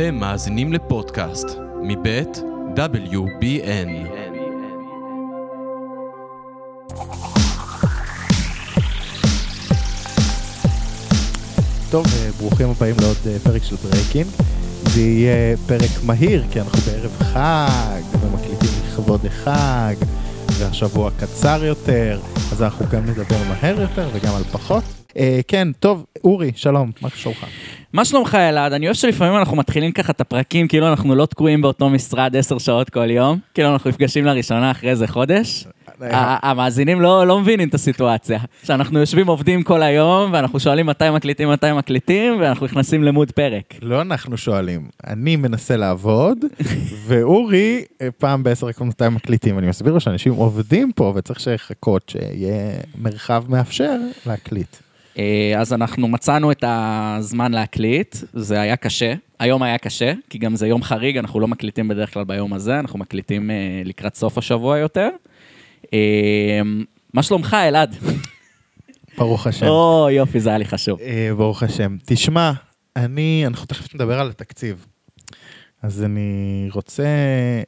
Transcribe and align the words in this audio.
אתם 0.00 0.14
מאזינים 0.14 0.72
לפודקאסט 0.72 1.46
מבית 1.82 2.42
WBN. 2.76 4.08
טוב, 11.90 12.06
אה, 12.06 12.30
ברוכים 12.38 12.70
הבאים 12.70 12.96
לעוד 13.00 13.16
אה, 13.26 13.36
פרק 13.42 13.62
של 13.64 13.76
ברייקינג. 13.76 14.26
זה 14.82 15.00
יהיה 15.00 15.56
פרק 15.66 15.90
מהיר, 16.02 16.44
כי 16.50 16.60
אנחנו 16.60 16.78
בערב 16.80 17.16
חג, 17.18 18.02
ומקליטים 18.20 18.70
לכבוד 18.86 19.26
החג, 19.26 19.94
והשבוע 20.58 21.10
קצר 21.10 21.64
יותר, 21.64 22.20
אז 22.52 22.62
אנחנו 22.62 22.86
גם 22.90 23.06
נדבר 23.06 23.38
מהר 23.48 23.80
יותר 23.80 24.08
וגם 24.14 24.34
על 24.34 24.44
פחות. 24.44 24.99
אה, 25.16 25.40
כן, 25.48 25.68
טוב, 25.80 26.04
אורי, 26.24 26.52
שלום, 26.56 26.90
מה 27.02 27.08
שלומך? 27.14 27.44
מה 27.92 28.04
שלומך 28.04 28.34
אלעד? 28.34 28.72
אני 28.72 28.86
אוהב 28.86 28.96
שלפעמים 28.96 29.36
אנחנו 29.38 29.56
מתחילים 29.56 29.92
ככה 29.92 30.12
את 30.12 30.20
הפרקים 30.20 30.68
כאילו 30.68 30.88
אנחנו 30.88 31.14
לא 31.14 31.26
תקועים 31.26 31.62
באותו 31.62 31.90
משרד 31.90 32.36
עשר 32.36 32.58
שעות 32.58 32.90
כל 32.90 33.10
יום, 33.10 33.38
כאילו 33.54 33.72
אנחנו 33.72 33.90
נפגשים 33.90 34.24
לראשונה 34.24 34.70
אחרי 34.70 34.90
איזה 34.90 35.06
חודש. 35.06 35.64
ה- 36.02 36.50
המאזינים 36.50 37.00
לא, 37.00 37.26
לא 37.26 37.40
מבינים 37.40 37.68
את 37.68 37.74
הסיטואציה. 37.74 38.38
שאנחנו 38.64 38.98
יושבים 38.98 39.26
עובדים 39.26 39.62
כל 39.62 39.82
היום 39.82 40.32
ואנחנו 40.32 40.60
שואלים 40.60 40.86
מתי 40.86 41.10
מקליטים, 41.10 41.48
מתי 41.50 41.72
מקליטים, 41.72 42.40
ואנחנו 42.40 42.66
נכנסים 42.66 43.04
למוד 43.04 43.30
פרק. 43.30 43.74
לא 43.82 44.00
אנחנו 44.00 44.36
שואלים, 44.36 44.88
אני 45.06 45.36
מנסה 45.36 45.76
לעבוד, 45.76 46.38
ואורי 47.06 47.84
אה, 48.02 48.08
פעם 48.18 48.42
בעשר 48.42 48.68
דקות 48.68 48.86
מתי 48.86 49.08
מקליטים. 49.08 49.58
אני 49.58 49.66
מסביר 49.66 49.92
לו 49.92 50.00
שאנשים 50.00 50.32
עובדים 50.32 50.92
פה 50.92 51.12
וצריך 51.16 51.40
שיחכות 51.40 52.08
שיהיה 52.08 52.54
מרחב 52.98 53.44
מאפשר 53.48 53.96
להקליט. 54.26 54.76
אה, 55.20 55.60
אז 55.60 55.72
אנחנו 55.72 56.08
מצאנו 56.08 56.52
את 56.52 56.64
הזמן 56.66 57.52
להקליט, 57.52 58.16
זה 58.32 58.60
היה 58.60 58.76
קשה. 58.76 59.14
היום 59.38 59.62
היה 59.62 59.78
קשה, 59.78 60.12
כי 60.30 60.38
גם 60.38 60.56
זה 60.56 60.66
יום 60.66 60.82
חריג, 60.82 61.16
אנחנו 61.16 61.40
לא 61.40 61.48
מקליטים 61.48 61.88
בדרך 61.88 62.14
כלל 62.14 62.24
ביום 62.24 62.52
הזה, 62.52 62.78
אנחנו 62.78 62.98
מקליטים 62.98 63.50
אה, 63.50 63.82
לקראת 63.84 64.14
סוף 64.14 64.38
השבוע 64.38 64.78
יותר. 64.78 65.08
אה, 65.94 66.60
מה 67.14 67.22
שלומך, 67.22 67.56
אלעד? 67.68 67.96
ברוך 69.18 69.46
השם. 69.46 69.66
או, 69.66 70.08
יופי, 70.10 70.40
זה 70.40 70.48
היה 70.48 70.58
לי 70.58 70.64
חשוב. 70.64 70.98
ברוך 71.36 71.62
השם. 71.62 71.96
תשמע, 72.06 72.52
אני, 72.96 73.44
אנחנו 73.46 73.66
תכף 73.66 73.94
נדבר 73.94 74.20
על 74.20 74.30
התקציב. 74.30 74.86
אז 75.82 76.02
אני 76.02 76.68
רוצה 76.72 77.04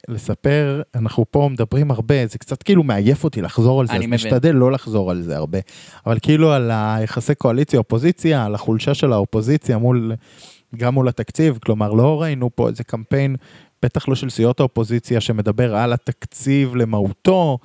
לספר, 0.07 0.81
אנחנו 0.95 1.25
פה 1.31 1.49
מדברים 1.51 1.91
הרבה, 1.91 2.27
זה 2.27 2.37
קצת 2.37 2.63
כאילו 2.63 2.83
מעייף 2.83 3.23
אותי 3.23 3.41
לחזור 3.41 3.79
על 3.81 3.87
זה, 3.87 3.93
אני 3.93 3.99
אז 3.99 4.07
מבין. 4.07 4.13
משתדל 4.13 4.51
לא 4.55 4.71
לחזור 4.71 5.11
על 5.11 5.21
זה 5.21 5.37
הרבה. 5.37 5.59
אבל 6.05 6.17
כאילו 6.21 6.51
על 6.51 6.71
היחסי 6.73 7.35
קואליציה-אופוזיציה, 7.35 8.45
על 8.45 8.55
החולשה 8.55 8.93
של 8.93 9.13
האופוזיציה 9.13 9.77
מול, 9.77 10.11
גם 10.75 10.93
מול 10.93 11.07
התקציב, 11.07 11.57
כלומר 11.65 11.93
לא 11.93 12.21
ראינו 12.21 12.49
פה 12.55 12.69
איזה 12.69 12.83
קמפיין, 12.83 13.35
בטח 13.83 14.07
לא 14.07 14.15
של 14.15 14.29
סיעות 14.29 14.59
האופוזיציה, 14.59 15.21
שמדבר 15.21 15.75
על 15.75 15.93
התקציב 15.93 16.75
למהותו. 16.75 17.57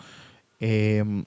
אמ, 0.63 1.23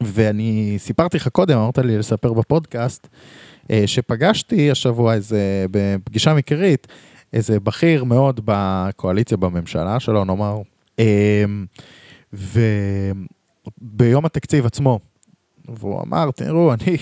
ואני 0.00 0.74
סיפרתי 0.78 1.16
לך 1.16 1.28
קודם, 1.28 1.58
אמרת 1.58 1.78
לי 1.78 1.98
לספר 1.98 2.32
בפודקאסט, 2.32 3.08
אה, 3.70 3.82
שפגשתי 3.86 4.70
השבוע 4.70 5.14
איזה, 5.14 5.66
בפגישה 5.70 6.34
מקרית, 6.34 6.86
איזה 7.34 7.60
בכיר 7.60 8.04
מאוד 8.04 8.40
בקואליציה 8.44 9.36
בממשלה 9.36 10.00
שלו, 10.00 10.24
נאמר, 10.24 10.58
אה, 10.98 11.44
וביום 12.32 14.24
התקציב 14.24 14.66
עצמו, 14.66 14.98
והוא 15.68 16.02
אמר, 16.02 16.30
תראו, 16.30 16.72
אני, 16.72 16.96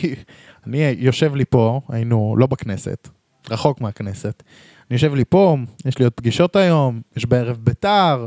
אני 0.66 0.94
יושב 0.98 1.34
לי 1.34 1.44
פה, 1.44 1.80
היינו 1.88 2.34
לא 2.38 2.47
בכנסת, 2.47 3.08
רחוק 3.50 3.80
מהכנסת, 3.80 4.42
אני 4.91 4.97
יושב 4.97 5.14
לי 5.14 5.25
פה, 5.25 5.56
יש 5.84 5.98
לי 5.98 6.05
עוד 6.05 6.12
פגישות 6.12 6.56
היום, 6.56 7.00
יש 7.16 7.27
בערב 7.27 7.56
בית"ר, 7.60 8.27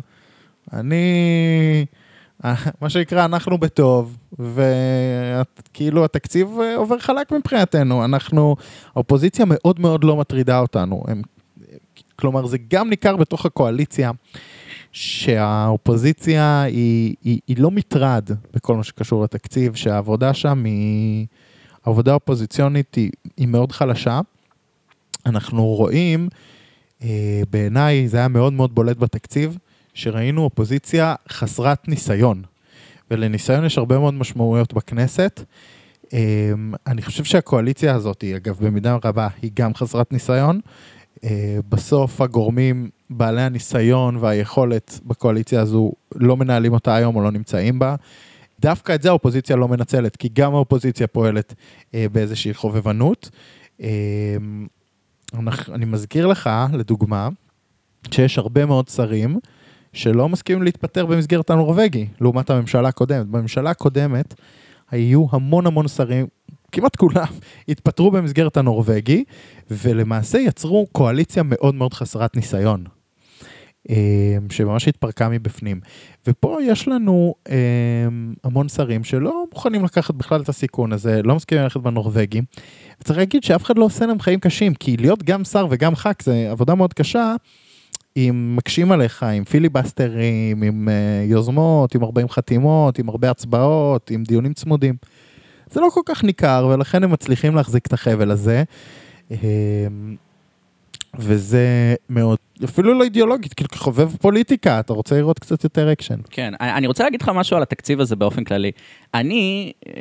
אני, 0.74 1.86
מה 2.82 2.90
שנקרא, 2.90 3.26
אנחנו 3.26 3.58
בטוב, 3.58 4.18
וכאילו 4.40 6.06
התקציב 6.06 6.50
אה, 6.62 6.76
עובר 6.76 7.00
חלק 7.00 7.32
מבחינתנו, 7.32 8.06
אנחנו, 8.06 8.56
האופוזיציה 8.96 9.46
מאוד 9.48 9.80
מאוד 9.80 10.04
לא 10.04 10.18
מטרידה 10.18 10.60
אותנו, 10.60 11.04
הם, 11.08 11.22
כלומר 12.16 12.46
זה 12.46 12.58
גם 12.68 12.90
ניכר 12.90 13.16
בתוך 13.16 13.46
הקואליציה, 13.46 14.12
שהאופוזיציה 14.92 16.62
היא, 16.62 17.16
היא, 17.24 17.40
היא 17.48 17.58
לא 17.60 17.72
מטרד 17.72 18.30
בכל 18.54 18.76
מה 18.76 18.84
שקשור 18.84 19.24
לתקציב, 19.24 19.76
שהעבודה 19.76 20.34
שם 20.34 20.64
היא, 20.64 21.26
העבודה 21.86 22.12
האופוזיציונית 22.12 22.96
היא, 22.96 23.12
היא 23.38 23.48
מאוד 23.48 23.72
חלשה. 23.72 24.20
אנחנו 25.26 25.66
רואים, 25.66 26.30
אה, 27.04 27.42
בעיניי 27.50 28.08
זה 28.08 28.18
היה 28.18 28.28
מאוד 28.28 28.54
מאוד 28.54 28.76
בולט 28.76 28.98
בתקציב, 28.98 29.58
שראינו 29.94 30.44
אופוזיציה 30.44 31.16
חסרת 31.30 31.88
ניסיון. 31.88 32.44
ולניסיון 33.12 33.66
יש 33.66 33.78
הרבה 33.78 34.00
מאוד 34.00 34.14
משמעויות 34.14 34.74
בכנסת. 34.74 35.42
אה, 36.14 36.52
אני 36.88 37.02
חושב 37.02 37.24
שהקואליציה 37.24 37.96
הזאת, 37.96 38.24
אגב, 38.36 38.58
במידה 38.66 38.98
רבה, 39.04 39.28
היא 39.42 39.52
גם 39.54 39.74
חסרת 39.74 40.12
ניסיון. 40.12 40.60
אה, 41.24 41.58
בסוף 41.70 42.22
הגורמים 42.22 42.90
בעלי 43.10 43.42
הניסיון 43.42 44.18
והיכולת 44.18 45.00
בקואליציה 45.06 45.62
הזו 45.62 45.92
לא 46.16 46.38
מנהלים 46.38 46.74
אותה 46.74 46.96
היום 46.96 47.16
או 47.16 47.22
לא 47.22 47.32
נמצאים 47.32 47.80
בה. 47.80 47.96
דווקא 48.60 48.96
את 48.96 49.02
זה 49.02 49.10
האופוזיציה 49.10 49.56
לא 49.56 49.68
מנצלת, 49.68 50.16
כי 50.16 50.30
גם 50.34 50.56
האופוזיציה 50.56 51.08
פועלת 51.08 51.54
אה, 51.94 52.06
באיזושהי 52.12 52.54
חובבנות. 52.54 53.30
אה, 53.82 53.88
אני 55.74 55.86
מזכיר 55.86 56.28
לך, 56.28 56.50
לדוגמה, 56.74 57.30
שיש 58.12 58.38
הרבה 58.38 58.66
מאוד 58.66 58.88
שרים 58.88 59.40
שלא 59.94 60.30
מסכימים 60.30 60.64
להתפטר 60.64 61.06
במסגרת 61.06 61.50
הנורבגי, 61.50 62.08
לעומת 62.22 62.50
הממשלה 62.50 62.88
הקודמת. 62.88 63.28
בממשלה 63.28 63.70
הקודמת 63.70 64.34
היו 64.92 65.26
המון 65.32 65.68
המון 65.68 65.88
שרים, 65.88 66.28
כמעט 66.76 66.96
כולם, 66.96 67.26
התפטרו 67.70 68.12
במסגרת 68.12 68.58
הנורבגי, 68.58 69.24
ולמעשה 69.72 70.38
יצרו 70.38 70.88
קואליציה 70.92 71.44
מאוד 71.46 71.76
מאוד 71.76 71.94
חסרת 71.94 72.36
ניסיון. 72.36 72.84
אה, 73.90 74.38
שממש 74.50 74.88
התפרקה 74.88 75.30
מבפנים. 75.30 75.80
ופה 76.28 76.58
יש 76.64 76.88
לנו 76.88 77.36
אה, 77.50 77.56
המון 78.44 78.70
שרים 78.70 79.04
שלא 79.04 79.46
מוכנים 79.54 79.86
לקחת 79.86 80.16
בכלל 80.16 80.42
את 80.42 80.50
הסיכון 80.50 80.94
הזה, 80.94 81.22
לא 81.24 81.36
מסכימים 81.36 81.64
ללכת 81.64 81.80
בנורבגי. 81.80 82.42
וצריך 83.02 83.20
להגיד 83.20 83.44
שאף 83.44 83.64
אחד 83.64 83.78
לא 83.78 83.86
עושה 83.86 84.06
להם 84.06 84.20
חיים 84.20 84.40
קשים, 84.40 84.74
כי 84.74 84.98
להיות 84.98 85.24
גם 85.24 85.44
שר 85.44 85.68
וגם 85.70 85.96
ח"כ 85.96 86.24
זה 86.24 86.48
עבודה 86.52 86.76
מאוד 86.76 86.94
קשה, 86.94 87.36
אם 88.18 88.56
מקשים 88.56 88.92
עליך, 88.92 89.24
עם 89.24 89.44
פיליבסטרים, 89.44 90.64
עם 90.64 90.90
אה, 90.90 91.26
יוזמות, 91.28 91.96
עם 91.96 92.04
40 92.04 92.30
חתימות, 92.30 93.00
עם 93.00 93.10
הרבה 93.10 93.32
הצבעות, 93.32 94.12
עם 94.12 94.24
דיונים 94.24 94.54
צמודים. 94.54 94.96
זה 95.76 95.82
לא 95.82 95.90
כל 95.94 96.02
כך 96.06 96.24
ניכר, 96.24 96.70
ולכן 96.74 97.04
הם 97.04 97.12
מצליחים 97.12 97.56
להחזיק 97.56 97.88
את 97.88 97.94
החבל 97.94 98.32
הזה. 98.32 98.64
אה, 99.32 99.38
וזה 101.20 101.96
מאוד, 102.10 102.38
אפילו 102.64 102.94
לא 102.94 103.04
אידיאולוגית, 103.04 103.54
כאילו 103.54 103.70
כחובב 103.70 104.16
פוליטיקה, 104.16 104.80
אתה 104.80 104.94
רוצה 104.94 105.16
לראות 105.16 105.40
קצת 105.40 105.64
יותר 105.64 105.92
אקשן. 105.92 106.20
כן, 106.30 106.54
אני 106.60 106.88
רוצה 106.88 107.04
להגיד 107.04 107.22
לך 107.22 107.30
משהו 107.30 107.58
על 107.58 107.64
התקציב 107.64 108.02
הזה 108.02 108.16
באופן 108.16 108.44
כללי. 108.44 108.72
אני, 109.14 109.72
אה, 109.88 109.94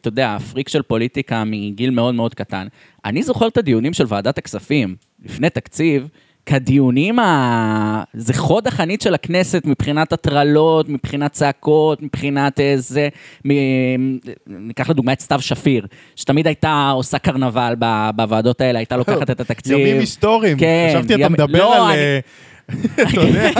אתה 0.00 0.08
יודע, 0.08 0.36
פריק 0.52 0.68
של 0.68 0.82
פוליטיקה 0.82 1.44
מגיל 1.44 1.90
מאוד 1.90 2.14
מאוד 2.14 2.34
קטן. 2.34 2.66
אני 3.04 3.22
זוכר 3.22 3.48
את 3.48 3.56
הדיונים 3.56 3.92
של 3.92 4.04
ועדת 4.08 4.38
הכספים 4.38 4.96
לפני 5.24 5.50
תקציב, 5.50 6.08
כדיונים 6.46 7.18
ה... 7.18 8.02
זה 8.14 8.34
חוד 8.34 8.66
החנית 8.66 9.02
של 9.02 9.14
הכנסת 9.14 9.62
מבחינת 9.66 10.12
הטרלות, 10.12 10.88
מבחינת 10.88 11.32
צעקות, 11.32 12.02
מבחינת 12.02 12.60
אה, 12.60 12.74
זה... 12.76 13.08
מ... 13.46 13.50
ניקח 14.46 14.90
לדוגמה 14.90 15.12
את 15.12 15.20
סתיו 15.20 15.40
שפיר, 15.40 15.86
שתמיד 16.16 16.46
הייתה 16.46 16.90
עושה 16.94 17.18
קרנבל 17.18 17.74
ב- 17.78 18.10
בוועדות 18.16 18.60
האלה, 18.60 18.78
הייתה 18.78 18.96
לוקחת 18.96 19.30
את 19.30 19.40
התקציב. 19.40 19.78
ימים 19.78 20.00
היסטוריים, 20.00 20.58
כן, 20.58 20.94
חשבתי 20.96 21.14
אתה 21.14 21.22
ימ- 21.22 21.32
מדבר 21.32 21.58
לא, 21.58 21.76
על... 21.76 21.92
אני- 21.92 21.96
אה, 22.00 22.18
אתה 23.02 23.20
יודע, 23.20 23.50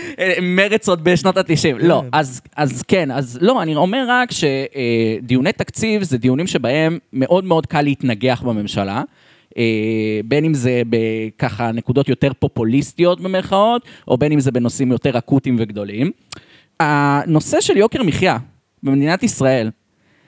מרץ 0.42 0.88
עוד 0.88 1.04
בשנות 1.04 1.36
ה-90. 1.36 1.44
לא, 1.78 2.00
כן. 2.02 2.08
אז, 2.12 2.40
אז 2.56 2.82
כן, 2.82 3.10
אז 3.10 3.38
לא, 3.40 3.62
אני 3.62 3.74
אומר 3.76 4.04
רק 4.08 4.28
שדיוני 4.32 5.52
תקציב 5.52 6.02
זה 6.02 6.18
דיונים 6.18 6.46
שבהם 6.46 6.98
מאוד 7.12 7.44
מאוד 7.44 7.66
קל 7.66 7.82
להתנגח 7.82 8.42
בממשלה. 8.46 9.02
אה, 9.58 10.20
בין 10.24 10.44
אם 10.44 10.54
זה 10.54 10.82
בככה 10.88 11.72
נקודות 11.72 12.08
יותר 12.08 12.32
פופוליסטיות 12.38 13.20
במרכאות, 13.20 13.82
או 14.08 14.18
בין 14.18 14.32
אם 14.32 14.40
זה 14.40 14.50
בנושאים 14.50 14.92
יותר 14.92 15.18
אקוטיים 15.18 15.56
וגדולים. 15.58 16.10
הנושא 16.80 17.60
של 17.60 17.76
יוקר 17.76 18.02
מחיה 18.02 18.38
במדינת 18.82 19.22
ישראל 19.22 19.70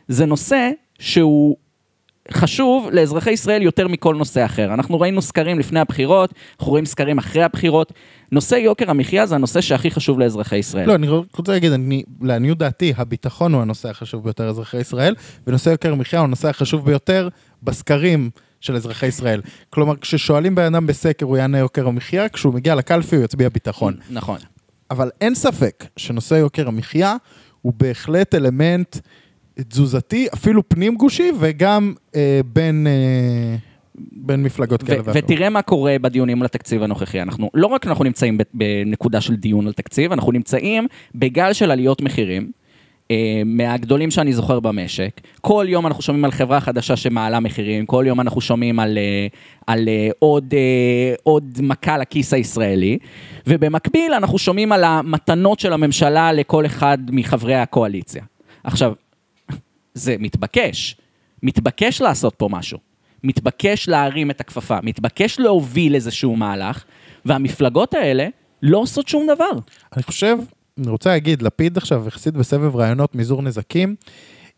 זה 0.09 0.27
נושא 0.27 0.71
שהוא 0.99 1.57
חשוב 2.33 2.89
לאזרחי 2.93 3.31
ישראל 3.31 3.63
יותר 3.63 3.89
מכל 3.89 4.15
נושא 4.15 4.45
אחר. 4.45 4.75
אנחנו 4.75 5.01
ראינו 5.01 5.23
סקרים 5.23 5.59
לפני 5.59 5.81
הבחירות, 5.81 6.35
אנחנו 6.59 6.71
רואים 6.71 6.87
סקרים 6.87 7.19
אחרי 7.19 7.43
הבחירות. 7.43 7.93
נושא 8.33 8.55
יוקר 8.55 8.91
המחיה 8.91 9.27
זה 9.27 9.35
הנושא 9.35 9.61
שהכי 9.61 9.91
חשוב 9.91 10.19
לאזרחי 10.19 10.57
ישראל. 10.57 10.89
לא, 10.89 10.95
אני 10.95 11.09
רוצה 11.09 11.53
להגיד, 11.53 11.73
לעניות 12.23 12.59
דעתי, 12.59 12.93
הביטחון 12.97 13.55
הוא 13.55 13.63
הנושא 13.63 13.89
החשוב 13.89 14.25
ביותר 14.25 14.47
לאזרחי 14.47 14.77
ישראל, 14.77 15.15
ונושא 15.47 15.71
יוקר 15.71 15.93
המחיה 15.93 16.19
הוא 16.19 16.25
הנושא 16.25 16.49
החשוב 16.49 16.85
ביותר 16.85 17.29
בסקרים 17.63 18.31
של 18.61 18.77
אזרחי 18.77 19.07
ישראל. 19.07 19.41
כלומר, 19.71 19.97
כששואלים 19.97 20.55
בן 20.55 20.75
אדם 20.75 20.87
בסקר, 20.87 21.27
הוא 21.27 21.37
יענה 21.37 21.59
יוקר 21.59 21.89
המחיה, 21.89 22.29
כשהוא 22.29 22.55
מגיע 22.55 22.75
לקלפי 22.75 23.17
הוא 23.17 23.25
יצביע 23.25 23.49
ביטחון. 23.49 23.95
נכון. 24.11 24.39
אבל 24.91 25.11
אין 25.21 25.35
ספק 25.35 25.85
שנושא 25.97 26.35
יוקר 26.35 26.69
המחיה 26.69 27.17
הוא 27.63 27.73
בהחלט 27.77 28.35
אלמנט 28.35 28.97
תזוזתי, 29.69 30.27
אפילו 30.35 30.69
פנים 30.69 30.95
גושי 30.95 31.31
וגם 31.41 31.95
אה, 32.17 32.41
בין, 32.53 32.87
אה, 32.87 33.57
בין 34.13 34.43
מפלגות 34.43 34.83
כאלה 34.83 34.99
ואחרות. 34.99 35.17
ותראה 35.25 35.51
מה 35.51 35.63
קורה 35.63 35.97
בדיונים 36.01 36.43
על 36.43 36.47
התקציב 36.47 36.83
הנוכחי. 36.83 37.23
אנחנו, 37.23 37.51
לא 37.55 37.67
רק 37.67 37.87
אנחנו 37.87 38.05
נמצאים 38.05 38.39
בנקודה 38.55 39.21
של 39.21 39.37
דיון 39.37 39.67
על 39.67 39.73
תקציב, 39.73 40.13
אנחנו 40.13 40.33
נמצאים 40.33 40.87
בגל 41.15 41.53
של 41.53 41.71
עליות 41.71 42.03
מחירים. 42.03 42.51
אה, 43.11 43.43
מהגדולים 43.45 44.11
שאני 44.11 44.33
זוכר 44.33 44.61
במשק. 44.61 45.21
כל 45.41 45.67
יום 45.69 45.87
אנחנו 45.87 46.03
שומעים 46.03 46.25
על 46.25 46.31
חברה 46.31 46.61
חדשה 46.61 46.97
שמעלה 46.97 47.41
מחירים, 47.41 47.87
כל 47.87 48.05
יום 48.07 48.21
אנחנו 48.21 48.41
שומעים 48.41 48.81
על, 48.81 48.99
אה, 48.99 49.27
על 49.67 49.89
אה, 49.89 50.09
עוד, 50.19 50.55
עוד 51.23 51.59
מכה 51.63 51.99
לכיס 51.99 52.35
הישראלי, 52.35 52.99
ובמקביל 53.47 54.15
אנחנו 54.15 54.39
שומעים 54.39 54.73
על 54.73 54.85
המתנות 54.85 55.61
של 55.61 55.73
הממשלה 55.73 56.33
לכל 56.33 56.67
אחד 56.67 56.99
מחברי 57.11 57.55
הקואליציה. 57.55 58.23
עכשיו, 58.65 58.93
זה 59.95 60.17
מתבקש, 60.19 60.97
מתבקש 61.43 62.01
לעשות 62.01 62.35
פה 62.35 62.49
משהו. 62.51 62.79
מתבקש 63.25 63.89
להרים 63.89 64.31
את 64.31 64.41
הכפפה, 64.41 64.79
מתבקש 64.83 65.41
להוביל 65.41 65.95
איזשהו 65.95 66.37
מהלך, 66.37 66.85
והמפלגות 67.25 67.95
האלה 67.95 68.29
לא 68.63 68.79
עושות 68.79 69.09
שום 69.09 69.27
דבר. 69.35 69.51
אני 69.97 70.03
חושב, 70.03 70.37
אני 70.79 70.91
רוצה 70.91 71.11
להגיד, 71.11 71.43
לפיד 71.43 71.77
עכשיו 71.77 72.05
יחסית 72.07 72.35
בסבב 72.35 72.77
ראיונות 72.77 73.15
מזעור 73.15 73.43
נזקים. 73.43 73.97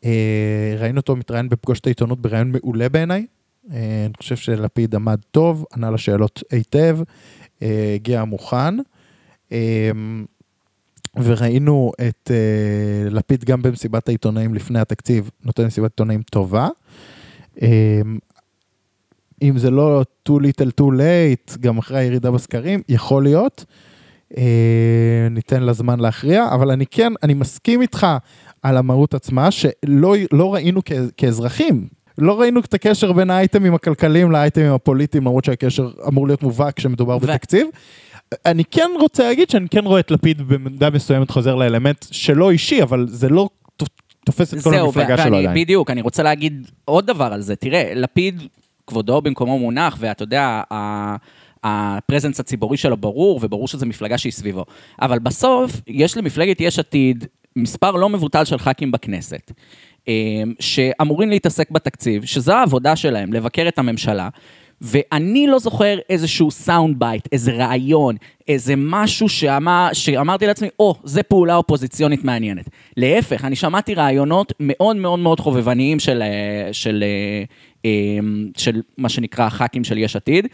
אה, 0.04 0.74
ראינו 0.78 1.00
אותו 1.00 1.16
מתראיין 1.16 1.48
בפגוש 1.48 1.80
את 1.80 1.86
העיתונות 1.86 2.20
בראיון 2.20 2.52
מעולה 2.52 2.88
בעיניי. 2.88 3.26
אה, 3.72 4.04
אני 4.06 4.14
חושב 4.16 4.36
שלפיד 4.36 4.94
עמד 4.94 5.20
טוב, 5.30 5.64
ענה 5.76 5.90
לשאלות 5.90 6.42
היטב, 6.50 6.98
אה, 7.62 7.92
הגיע 7.94 8.24
מוכן. 8.24 8.74
וראינו 11.16 11.92
את 12.08 12.30
לפיד 13.10 13.44
גם 13.44 13.62
במסיבת 13.62 14.08
העיתונאים 14.08 14.54
לפני 14.54 14.78
התקציב, 14.78 15.30
נותן 15.44 15.66
מסיבת 15.66 15.90
עיתונאים 15.90 16.22
טובה. 16.22 16.68
אם 19.42 19.58
זה 19.58 19.70
לא 19.70 20.02
too 20.28 20.32
little 20.32 20.70
too 20.80 20.84
late, 20.84 21.58
גם 21.60 21.78
אחרי 21.78 21.98
הירידה 21.98 22.30
בסקרים, 22.30 22.82
יכול 22.88 23.22
להיות. 23.22 23.64
אה, 24.38 24.42
ניתן 25.30 25.62
לה 25.62 25.72
זמן 25.72 26.00
להכריע, 26.00 26.48
אבל 26.50 26.70
אני 26.70 26.86
כן, 26.86 27.12
אני 27.22 27.34
מסכים 27.34 27.82
איתך 27.82 28.06
על 28.62 28.76
המהות 28.76 29.14
עצמה, 29.14 29.50
שלא 29.50 30.14
לא 30.32 30.54
ראינו 30.54 30.80
כ, 30.84 30.92
כאזרחים, 31.16 31.86
לא 32.18 32.40
ראינו 32.40 32.60
את 32.60 32.74
הקשר 32.74 33.12
בין 33.12 33.30
האייטמים 33.30 33.74
הכלכליים 33.74 34.30
לאייטמים 34.32 34.72
הפוליטיים, 34.72 35.24
למרות 35.24 35.44
שהקשר 35.44 35.90
אמור 36.08 36.26
להיות 36.26 36.42
מובהק 36.42 36.76
כשמדובר 36.76 37.16
ו- 37.16 37.20
בתקציב. 37.20 37.66
אני 38.46 38.64
כן 38.64 38.90
רוצה 39.00 39.22
להגיד 39.22 39.50
שאני 39.50 39.68
כן 39.68 39.84
רואה 39.84 40.00
את 40.00 40.10
לפיד 40.10 40.48
במידה 40.48 40.90
מסוימת 40.90 41.30
חוזר 41.30 41.54
לאלמנט 41.54 42.06
שלא 42.10 42.50
אישי, 42.50 42.82
אבל 42.82 43.06
זה 43.08 43.28
לא 43.28 43.48
תופס 44.24 44.54
את 44.54 44.62
כל 44.62 44.74
המפלגה 44.74 45.16
שלו 45.24 45.36
עדיין. 45.36 45.54
בדיוק, 45.64 45.90
אני 45.90 46.00
רוצה 46.02 46.22
להגיד 46.22 46.70
עוד 46.84 47.06
דבר 47.06 47.24
על 47.32 47.40
זה. 47.40 47.56
תראה, 47.56 47.92
לפיד, 47.94 48.42
כבודו 48.86 49.20
במקומו 49.22 49.58
מונח, 49.58 49.96
ואתה 50.00 50.22
יודע, 50.22 50.62
ה- 50.72 51.16
הפרזנס 51.64 52.40
הציבורי 52.40 52.76
שלו 52.76 52.96
ברור, 52.96 53.40
וברור 53.42 53.68
שזו 53.68 53.86
מפלגה 53.86 54.18
שהיא 54.18 54.32
סביבו. 54.32 54.64
אבל 55.02 55.18
בסוף, 55.18 55.72
יש 55.86 56.16
למפלגת 56.16 56.60
יש 56.60 56.78
עתיד 56.78 57.24
מספר 57.56 57.90
לא 57.90 58.08
מבוטל 58.08 58.44
של 58.44 58.58
ח"כים 58.58 58.92
בכנסת, 58.92 59.52
אה, 60.08 60.14
שאמורים 60.60 61.30
להתעסק 61.30 61.70
בתקציב, 61.70 62.24
שזו 62.24 62.52
העבודה 62.52 62.96
שלהם, 62.96 63.32
לבקר 63.32 63.68
את 63.68 63.78
הממשלה. 63.78 64.28
ואני 64.80 65.46
לא 65.46 65.58
זוכר 65.58 65.98
איזשהו 66.08 66.50
sound 66.50 66.98
bite, 66.98 67.28
איזה 67.32 67.52
רעיון, 67.52 68.16
איזה 68.48 68.74
משהו 68.76 69.28
שאמר, 69.28 69.88
שאמרתי 69.92 70.46
לעצמי, 70.46 70.68
או, 70.78 70.94
oh, 70.98 71.00
זה 71.04 71.22
פעולה 71.22 71.56
אופוזיציונית 71.56 72.24
מעניינת. 72.24 72.68
להפך, 72.96 73.44
אני 73.44 73.56
שמעתי 73.56 73.94
רעיונות 73.94 74.52
מאוד 74.60 74.96
מאוד 74.96 75.18
מאוד 75.18 75.40
חובבניים 75.40 75.98
של, 75.98 76.22
אה, 76.22 76.72
של, 76.72 77.04
אה, 77.06 77.08
אה, 77.08 77.44
של 78.56 78.80
מה 78.98 79.08
שנקרא 79.08 79.46
הח"כים 79.46 79.84
של 79.84 79.98
יש 79.98 80.16
עתיד. 80.16 80.46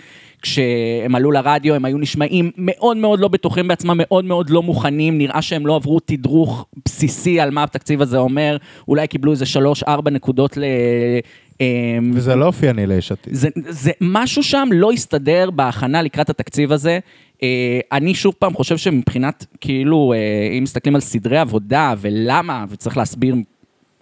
כשהם 0.43 1.14
עלו 1.14 1.32
לרדיו, 1.32 1.75
הם 1.75 1.84
היו 1.84 1.99
נשמעים 1.99 2.50
מאוד 2.56 2.96
מאוד 2.96 3.20
לא 3.20 3.28
בטוחים 3.28 3.69
בעצמם, 3.69 3.94
מאוד 3.96 4.25
מאוד 4.25 4.50
לא 4.50 4.62
מוכנים, 4.62 5.19
נראה 5.19 5.43
שהם 5.43 5.67
לא 5.67 5.76
עברו 5.76 6.00
תדרוך 6.00 6.67
בסיסי 6.84 7.40
על 7.40 7.50
מה 7.50 7.62
התקציב 7.62 8.02
הזה 8.02 8.19
אומר, 8.19 8.56
אולי 8.88 9.06
קיבלו 9.06 9.32
איזה 9.32 9.46
שלוש-ארבע 9.46 10.11
נקודות 10.11 10.56
ל... 10.56 10.64
אה, 11.61 11.99
וזה 12.12 12.34
לא 12.34 12.46
אופייני 12.46 12.87
ליש 12.87 13.12
עתיד. 13.12 13.34
זה, 13.34 13.49
זה 13.69 13.90
משהו 14.00 14.43
שם 14.43 14.69
לא 14.73 14.93
הסתדר 14.93 15.50
בהכנה 15.50 16.02
לקראת 16.02 16.31
התקציב 16.31 16.73
הזה. 16.73 16.99
אה, 17.43 17.81
אני 17.93 18.14
שוב 18.14 18.34
פעם 18.38 18.55
חושב 18.55 18.76
שמבחינת, 18.76 19.46
כאילו, 19.61 20.12
אה, 20.12 20.56
אם 20.58 20.62
מסתכלים 20.62 20.94
על 20.94 21.00
סדרי 21.00 21.38
עבודה 21.38 21.94
ולמה, 21.99 22.64
וצריך 22.69 22.96
להסביר 22.96 23.34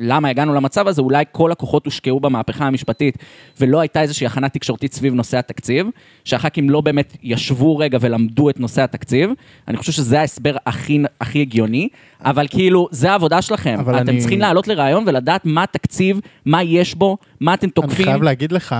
למה 0.01 0.29
הגענו 0.29 0.55
למצב 0.55 0.89
הזה, 0.89 1.03
אולי 1.03 1.25
כל 1.33 1.53
הכוחות 1.53 1.85
הושקעו 1.85 2.21
במהפכה 2.21 2.67
המשפטית, 2.67 3.19
ולא 3.61 3.81
הייתה 3.81 4.03
איזושהי 4.03 4.27
הכנה 4.27 4.49
תקשורתית 4.49 4.95
סביב 4.95 5.15
נושא 5.15 5.39
התקציב, 5.39 5.87
שהח"כים 6.25 6.71
לא 6.71 6.81
באמת 6.81 7.17
ישבו 7.23 7.77
רגע 7.79 7.99
ולמדו 8.01 8.51
את 8.51 8.61
נושא 8.61 8.83
התקציב. 8.83 9.31
אני 9.69 9.77
חושב 9.77 9.93
שזה 9.93 10.21
ההסבר 10.21 10.57
הכי, 10.67 10.99
הכי 11.21 11.41
הגיוני, 11.41 11.89
אבל 12.21 12.47
כאילו, 12.51 12.89
זה 12.91 13.11
העבודה 13.11 13.43
שלכם. 13.43 13.77
אתם 13.81 13.95
אני- 14.09 14.21
צריכים 14.21 14.41
לעלות 14.41 14.69
לרעיון 14.69 15.05
ולדעת 15.07 15.45
מה 15.45 15.63
התקציב, 15.63 16.21
מה 16.47 16.63
יש 16.63 16.95
בו, 16.95 17.17
מה 17.41 17.55
אתם 17.55 17.67
אני 17.67 17.73
תוקפים. 17.73 18.05
חייב 18.05 18.23
להגיד 18.23 18.53
לך 18.53 18.75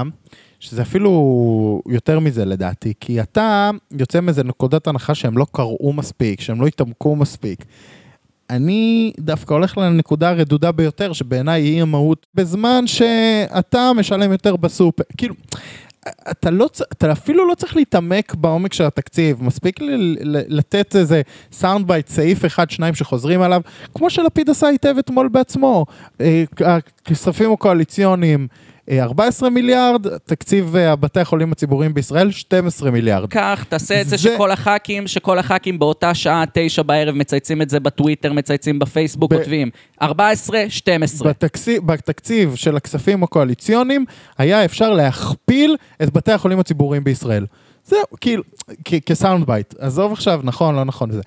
שזה 0.61 0.83
אפילו 0.83 1.11
יותר 1.89 2.21
מזה 2.21 2.45
לדעתי, 2.45 2.93
כי 3.01 3.21
אתה 3.21 3.71
יוצא 3.99 4.21
מאיזה 4.21 4.45
נקודת 4.45 4.87
הנחה 4.87 5.15
שהם 5.15 5.39
לא 5.39 5.47
קראו 5.53 5.93
מספיק, 5.93 6.41
שהם 6.41 6.61
לא 6.61 6.67
התעמקו 6.67 7.17
מספיק. 7.17 7.65
אני 8.51 9.13
דווקא 9.21 9.55
הולך 9.55 9.79
לנקודה 9.79 10.31
הרדודה 10.31 10.73
ביותר, 10.73 11.13
שבעיניי 11.13 11.63
היא 11.63 11.83
המהות, 11.83 12.27
בזמן 12.35 12.87
שאתה 12.87 13.91
משלם 13.97 14.33
יותר 14.33 14.57
בסופר. 14.57 15.03
כאילו, 15.17 15.35
אתה, 16.31 16.51
לא, 16.51 16.69
אתה 16.93 17.13
אפילו 17.13 17.49
לא 17.49 17.55
צריך 17.55 17.77
להתעמק 17.77 18.35
בעומק 18.35 18.73
של 18.73 18.85
התקציב, 18.85 19.43
מספיק 19.45 19.81
ל- 19.81 20.17
ל- 20.21 20.59
לתת 20.59 20.97
איזה 20.97 21.23
sound 21.53 21.87
bite, 21.87 22.09
סעיף 22.09 22.45
אחד, 22.45 22.71
שניים 22.71 22.95
שחוזרים 22.95 23.43
עליו, 23.43 23.61
כמו 23.95 24.11
שלפיד 24.11 24.51
עשה 24.51 24.67
היטב 24.67 24.95
אתמול 24.99 25.29
בעצמו. 25.29 25.87
אה, 26.21 26.45
הכספים 26.61 27.53
הקואליציוניים, 27.53 28.49
14 28.93 29.51
מיליארד, 29.51 30.07
תקציב 30.19 30.77
אה, 30.77 30.93
הבתי 30.93 31.21
החולים 31.21 31.53
הציבוריים 31.53 31.95
בישראל, 31.95 32.31
12 32.31 32.91
מיליארד. 32.91 33.29
קח, 33.31 33.65
תעשה 33.69 34.01
את 34.01 34.09
זה 34.09 34.17
זה- 34.17 34.23
שכל 34.35 34.51
הח"כים, 34.51 35.07
שכל 35.07 35.39
הח"כים 35.39 35.79
באותה 35.79 36.15
שעה, 36.15 36.45
תשע 36.55 36.83
בערב, 36.83 37.15
מצייצים 37.15 37.63
את 37.63 37.71
זה 37.71 37.81
בטוויטר, 37.81 38.33
מצייצים 38.33 38.79
בפייסבוק, 38.79 39.33
ב- 39.33 39.37
כותבים 39.37 39.71
14, 40.03 40.65
12. 40.69 41.29
בתקציב, 41.29 41.87
בתקציב 41.87 42.55
של 42.55 42.77
הכספים 42.77 43.23
הקואליציוניים 43.23 44.05
היה 44.39 44.65
אפשר 44.65 44.93
להכפיל 44.93 45.77
את 46.03 46.13
בתי 46.13 46.33
החולים 46.33 46.61
הציבוריים 46.61 47.05
בישראל. 47.05 47.47
זהו, 47.87 47.99
כאילו, 48.21 48.43
כ 49.07 49.18
sound 49.18 49.47
bite. 49.47 49.75
עזוב 49.79 50.13
עכשיו, 50.13 50.41
נכון, 50.45 50.75
לא 50.75 50.85
נכון, 50.85 51.11
זה, 51.11 51.21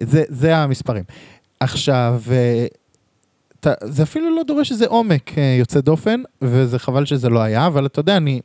זה, 0.00 0.22
זה 0.28 0.56
המספרים. 0.56 1.04
עכשיו, 1.60 2.20
אה, 2.30 2.66
אתה, 3.62 3.72
זה 3.84 4.02
אפילו 4.02 4.36
לא 4.36 4.42
דורש 4.42 4.72
איזה 4.72 4.86
עומק 4.86 5.38
אה, 5.38 5.56
יוצא 5.58 5.80
דופן, 5.80 6.22
וזה 6.42 6.78
חבל 6.78 7.04
שזה 7.04 7.28
לא 7.28 7.40
היה, 7.40 7.66
אבל 7.66 7.86
אתה 7.86 8.00
יודע, 8.00 8.16
אני, 8.16 8.40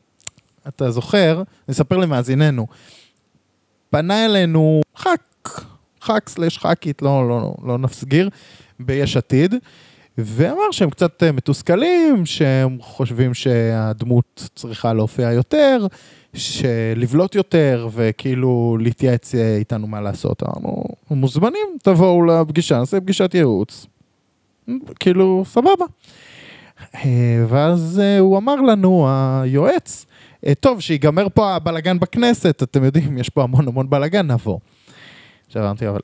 אתה 0.67 0.91
זוכר, 0.91 1.43
נספר 1.69 1.97
למאזיננו, 1.97 2.67
פנה 3.89 4.25
אלינו 4.25 4.81
ח"כ, 4.97 5.65
ח"כ 6.01 6.29
slash 6.29 6.58
ח"כית, 6.57 7.01
לא, 7.01 7.29
לא, 7.29 7.41
לא, 7.41 7.55
לא 7.63 7.77
נסגיר, 7.77 8.29
ביש 8.79 9.17
עתיד, 9.17 9.55
ואמר 10.17 10.71
שהם 10.71 10.89
קצת 10.89 11.24
אה, 11.24 11.31
מתוסכלים, 11.31 12.25
שהם 12.25 12.77
חושבים 12.81 13.33
שהדמות 13.33 14.50
צריכה 14.55 14.93
להופיע 14.93 15.31
יותר, 15.31 15.88
שלבלוט 16.33 17.36
יותר, 17.36 17.89
וכאילו 17.93 18.77
להתייעץ 18.81 19.36
אה, 19.36 19.57
איתנו 19.57 19.88
מה 19.88 20.01
לעשות. 20.01 20.43
אמרנו, 20.43 20.83
מוזמנים, 21.12 21.67
תבואו 21.83 22.25
לפגישה, 22.25 22.79
נעשה 22.79 23.01
פגישת 23.01 23.31
ייעוץ. 23.33 23.88
כאילו, 25.00 25.43
סבבה. 25.45 25.86
אה, 26.95 27.45
ואז 27.47 28.01
אה, 28.03 28.19
הוא 28.19 28.38
אמר 28.38 28.55
לנו, 28.55 29.07
היועץ, 29.09 30.05
אה, 30.47 30.55
טוב, 30.55 30.79
שיגמר 30.79 31.27
פה 31.33 31.55
הבלגן 31.55 32.00
בכנסת, 32.00 32.63
אתם 32.63 32.83
יודעים, 32.83 33.17
יש 33.17 33.29
פה 33.29 33.43
המון 33.43 33.67
המון 33.67 33.89
בלגן, 33.89 34.31
נבוא. 34.31 34.59
עכשיו 35.47 35.63
אמרתי, 35.63 35.88
אבל, 35.89 36.00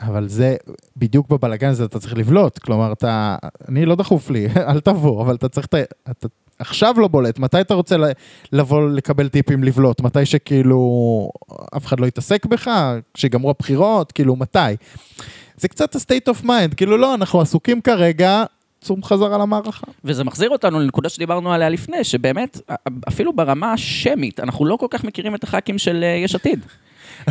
אבל 0.00 0.28
זה, 0.28 0.56
בדיוק 0.96 1.28
בבלגן 1.28 1.68
הזה 1.68 1.84
אתה 1.84 1.98
צריך 1.98 2.16
לבלוט, 2.16 2.58
כלומר, 2.58 2.92
אתה, 2.92 3.36
אני 3.68 3.86
לא 3.86 3.94
דחוף 3.94 4.30
לי, 4.30 4.46
אל 4.68 4.80
תבוא, 4.80 5.22
אבל 5.22 5.34
אתה 5.34 5.48
צריך, 5.48 5.66
אתה 6.10 6.28
עכשיו 6.58 6.94
לא 6.98 7.08
בולט, 7.08 7.38
מתי 7.38 7.60
אתה 7.60 7.74
רוצה 7.74 7.96
לבוא 8.52 8.90
לקבל 8.90 9.28
טיפים 9.28 9.64
לבלוט? 9.64 10.00
מתי 10.00 10.26
שכאילו 10.26 10.78
אף 11.76 11.86
אחד 11.86 12.00
לא 12.00 12.06
יתעסק 12.06 12.46
בך? 12.46 12.70
כשיגמרו 13.14 13.50
הבחירות? 13.50 14.12
כאילו, 14.12 14.36
מתי? 14.36 14.58
זה 15.56 15.68
קצת 15.68 15.96
ה-state 15.96 16.32
of 16.32 16.44
mind, 16.44 16.74
כאילו 16.76 16.96
לא, 16.96 17.14
אנחנו 17.14 17.40
עסוקים 17.40 17.80
כרגע, 17.80 18.44
צום 18.80 19.02
חזרה 19.02 19.38
למערכה. 19.38 19.86
וזה 20.04 20.24
מחזיר 20.24 20.50
אותנו 20.50 20.80
לנקודה 20.80 21.08
שדיברנו 21.08 21.52
עליה 21.52 21.68
לפני, 21.68 22.04
שבאמת, 22.04 22.60
אפילו 23.08 23.32
ברמה 23.32 23.72
השמית, 23.72 24.40
אנחנו 24.40 24.64
לא 24.64 24.76
כל 24.76 24.86
כך 24.90 25.04
מכירים 25.04 25.34
את 25.34 25.44
הח"כים 25.44 25.78
של 25.78 26.04
אה, 26.04 26.08
יש 26.08 26.34
עתיד. 26.34 26.60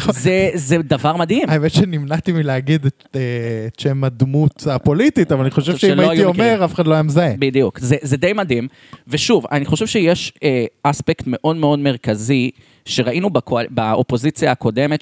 זה, 0.09 0.49
זה 0.53 0.77
דבר 0.77 1.17
מדהים. 1.17 1.49
האמת 1.49 1.71
שנמנעתי 1.71 2.31
מלהגיד 2.31 2.85
את, 2.85 3.07
אה, 3.15 3.21
את 3.67 3.79
שם 3.79 4.03
הדמות 4.03 4.67
הפוליטית, 4.71 5.31
אבל 5.31 5.41
אני 5.41 5.51
חושב 5.51 5.77
שאם 5.77 5.99
הייתי 5.99 6.25
אומר. 6.25 6.65
אף 6.65 6.73
אחד 6.73 6.87
לא 6.87 6.93
היה 6.93 7.03
מזהה. 7.03 7.33
בדיוק, 7.39 7.79
זה, 7.79 7.95
זה 8.01 8.17
די 8.17 8.33
מדהים. 8.33 8.67
ושוב, 9.07 9.45
אני 9.51 9.65
חושב 9.65 9.87
שיש 9.87 10.33
אה, 10.43 10.65
אספקט 10.83 11.23
מאוד 11.27 11.55
מאוד 11.55 11.79
מרכזי 11.79 12.51
שראינו 12.85 13.29
בקואל... 13.29 13.65
באופוזיציה 13.69 14.51
הקודמת, 14.51 15.01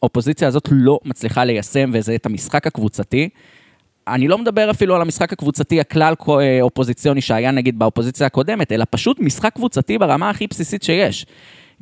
שהאופוזיציה 0.00 0.48
הזאת 0.48 0.68
לא 0.72 0.98
מצליחה 1.04 1.44
ליישם, 1.44 1.90
וזה 1.92 2.14
את 2.14 2.26
המשחק 2.26 2.66
הקבוצתי. 2.66 3.28
אני 4.08 4.28
לא 4.28 4.38
מדבר 4.38 4.70
אפילו 4.70 4.94
על 4.94 5.02
המשחק 5.02 5.32
הקבוצתי 5.32 5.80
הכלל 5.80 6.14
אה, 6.28 6.58
אופוזיציוני 6.62 7.20
שהיה 7.20 7.50
נגיד 7.50 7.78
באופוזיציה 7.78 8.26
הקודמת, 8.26 8.72
אלא 8.72 8.84
פשוט 8.90 9.20
משחק 9.20 9.54
קבוצתי 9.54 9.98
ברמה 9.98 10.30
הכי 10.30 10.46
בסיסית 10.46 10.82
שיש. 10.82 11.26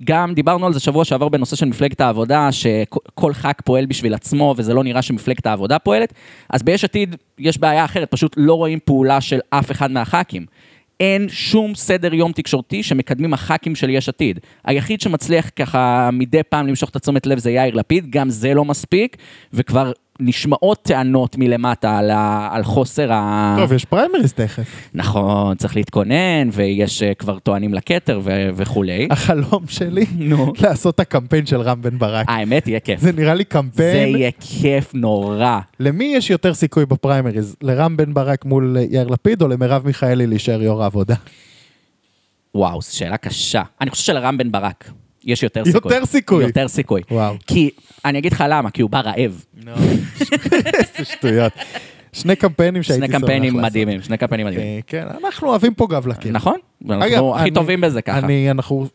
גם 0.05 0.35
דיברנו 0.35 0.67
על 0.67 0.73
זה 0.73 0.81
שבוע 0.81 1.05
שעבר 1.05 1.29
בנושא 1.29 1.57
של 1.57 1.67
מפלגת 1.67 2.01
העבודה, 2.01 2.53
שכל 2.53 3.33
ח"כ 3.33 3.61
פועל 3.65 3.87
בשביל 3.87 4.15
עצמו 4.15 4.55
וזה 4.57 4.75
לא 4.75 4.85
נראה 4.85 5.03
שמפלגת 5.03 5.47
העבודה 5.47 5.79
פועלת, 5.79 6.13
אז 6.51 6.63
ביש 6.63 6.85
עתיד 6.85 7.17
יש 7.39 7.59
בעיה 7.59 7.85
אחרת, 7.85 8.11
פשוט 8.11 8.35
לא 8.37 8.55
רואים 8.55 8.79
פעולה 8.85 9.21
של 9.21 9.41
אף 9.51 9.71
אחד 9.71 9.91
מהח"כים. 9.91 10.47
אין 11.01 11.29
שום 11.29 11.75
סדר 11.75 12.15
יום 12.15 12.33
תקשורתי 12.33 12.83
שמקדמים 12.83 13.35
הח"כים 13.35 13.75
של 13.75 13.91
יש 13.91 14.09
עתיד. 14.09 14.41
היחיד 14.65 15.01
שמצליח 15.01 15.51
ככה 15.57 16.11
מדי 16.13 16.43
פעם 16.43 16.67
למשוך 16.67 16.91
את 16.91 16.97
התשומת 16.97 17.27
לב 17.27 17.39
זה 17.39 17.51
יאיר 17.51 17.75
לפיד, 17.75 18.11
גם 18.11 18.31
זה 18.31 18.55
לא 18.55 18.65
מספיק, 18.65 19.17
וכבר 19.53 19.93
נשמעות 20.21 20.83
טענות 20.83 21.37
מלמטה 21.39 21.99
על, 21.99 22.11
ה... 22.11 22.49
על 22.53 22.65
חוסר 22.65 23.13
ה... 23.13 23.57
טוב, 23.59 23.73
יש 23.73 23.85
פריימריז 23.85 24.33
תכף. 24.33 24.89
נכון, 24.95 25.57
צריך 25.57 25.77
להתכונן, 25.77 26.49
ויש 26.53 27.03
אה, 27.03 27.15
כבר 27.15 27.39
טוענים 27.39 27.75
לכתר 27.75 28.21
ו- 28.25 28.49
וכולי. 28.55 29.09
החלום 29.11 29.65
שלי, 29.69 30.07
נו. 30.19 30.53
לעשות 30.63 30.95
את 30.95 31.01
הקמפיין 31.01 31.47
של 31.47 31.61
רם 31.61 31.83
בן 31.83 31.99
ברק. 31.99 32.27
האמת, 32.29 32.69
יהיה 32.69 32.81
כיף. 32.81 33.01
זה 33.01 33.13
נראה 33.13 33.35
לי 33.35 33.39
זה 33.39 33.45
קמפיין, 33.45 34.17
יהיה 34.17 34.31
כיף 34.41 34.95
נורא. 34.95 35.59
למי 35.81 36.13
יש 36.17 36.31
יותר 36.31 36.55
סיכוי 36.55 36.87
בפריימריז? 36.87 37.57
לרם 37.63 37.97
בן 37.97 38.15
ברק 38.15 38.45
מול 38.45 38.77
יאיר 38.91 39.09
לפיד, 39.09 39.43
או 39.43 39.49
למרב 39.49 39.87
מיכאלי 39.87 40.27
להישאר 40.27 40.63
יו"ר 40.63 40.83
העבודה? 40.83 41.15
וואו, 42.55 42.83
זו 42.83 42.97
שאלה 42.97 43.17
קשה. 43.17 43.63
אני 43.81 43.91
חושב 43.91 44.05
שלרם 44.05 44.39
בן 44.39 44.53
ברק 44.53 44.91
יש 45.29 45.43
יותר 45.43 45.65
סיכוי. 45.65 45.95
יותר 45.95 46.07
סיכוי. 46.07 46.45
יותר 46.45 46.69
סיכוי. 46.69 47.03
וואו. 47.11 47.35
כי, 47.47 47.71
אני 48.05 48.19
אגיד 48.19 48.33
לך 48.33 48.45
למה, 48.49 48.71
כי 48.71 48.83
הוא 48.83 48.91
בא 48.91 49.01
רעב. 49.01 49.45
איזה 50.75 51.05
שטויות. 51.05 51.53
שני 52.13 52.37
קמפיינים 52.37 52.83
שהייתי 52.83 53.07
שני 53.07 53.13
שמח 53.13 53.21
קמפיינים 53.21 53.57
לעשות. 53.57 53.71
מדהימים, 53.71 54.03
שני 54.03 54.17
קמפיינים 54.17 54.47
מדהימים. 54.47 54.67
אה, 54.77 54.81
כן, 54.87 55.07
אנחנו 55.25 55.49
אוהבים 55.49 55.75
פה 55.75 55.87
גב 55.91 56.07
לקיר. 56.07 56.33
נכון? 56.33 56.57
אנחנו 56.91 57.37
הכי 57.37 57.51
טובים 57.51 57.81
בזה 57.81 58.03
ככה. 58.03 58.19
אני, 58.19 58.51
אנחנו, 58.51 58.87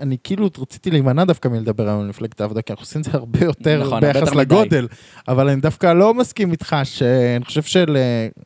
אני 0.00 0.16
כאילו 0.24 0.48
רציתי 0.58 0.90
להימנע 0.90 1.24
דווקא 1.24 1.48
מלדבר 1.48 1.88
היום 1.88 2.00
על 2.00 2.06
מפלגת 2.06 2.40
העבודה, 2.40 2.62
כי 2.62 2.72
אנחנו 2.72 2.82
עושים 2.82 3.00
את 3.00 3.04
זה 3.04 3.10
הרבה 3.14 3.44
יותר 3.44 3.80
נכון, 3.80 3.92
הרבה 3.92 4.06
ביחס 4.06 4.20
יותר 4.20 4.30
מדי. 4.30 4.40
לגודל, 4.40 4.88
אבל 5.28 5.48
אני 5.48 5.60
דווקא 5.60 5.92
לא 5.92 6.14
מסכים 6.14 6.52
איתך, 6.52 6.76
שאני 6.84 7.44
חושב 7.44 7.62
של, 7.62 7.96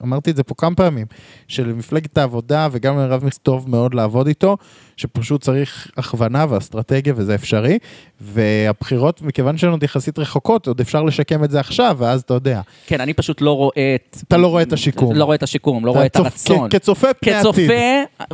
אמרתי 0.03 0.31
את 0.31 0.37
זה 0.37 0.43
פה 0.43 0.55
כמה 0.55 0.75
פעמים, 0.75 1.07
שלמפלגת 1.49 2.19
העבודה 2.19 2.69
וגם 2.73 2.99
לרב 2.99 3.25
מיכאל 3.25 3.39
טוב 3.43 3.71
מאוד 3.71 3.95
לעבוד 3.95 4.27
איתו, 4.27 4.57
שפשוט 4.97 5.43
צריך 5.43 5.91
הכוונה 5.97 6.47
ואסטרטגיה 6.49 7.13
וזה 7.17 7.35
אפשרי, 7.35 7.79
והבחירות, 8.21 9.23
מכיוון 9.23 9.59
שהן 9.59 9.71
עוד 9.71 9.83
יחסית 9.83 10.19
רחוקות, 10.19 10.67
עוד 10.69 10.81
אפשר 10.81 11.03
לשקם 11.03 11.45
את 11.45 11.51
זה 11.51 11.61
עכשיו, 11.61 11.97
ואז 11.99 12.21
אתה 12.21 12.35
יודע. 12.35 12.61
כן, 12.87 13.01
אני 13.01 13.15
פשוט 13.15 13.41
לא 13.41 13.57
רואה 13.57 13.95
את... 13.95 14.17
אתה 14.29 14.37
לא 14.37 14.47
רואה 14.47 14.63
את 14.63 14.73
השיקום. 14.73 15.17
לא 15.17 15.25
רואה 15.25 15.35
את 15.35 15.43
השיקום, 15.43 15.87
לא 15.87 15.91
רואה 15.91 16.07
את 16.07 16.17
הרצון. 16.17 16.69
כצופה 16.71 17.15
פני 17.15 17.33
עתיד. 17.33 17.51
כצופה, 17.51 17.73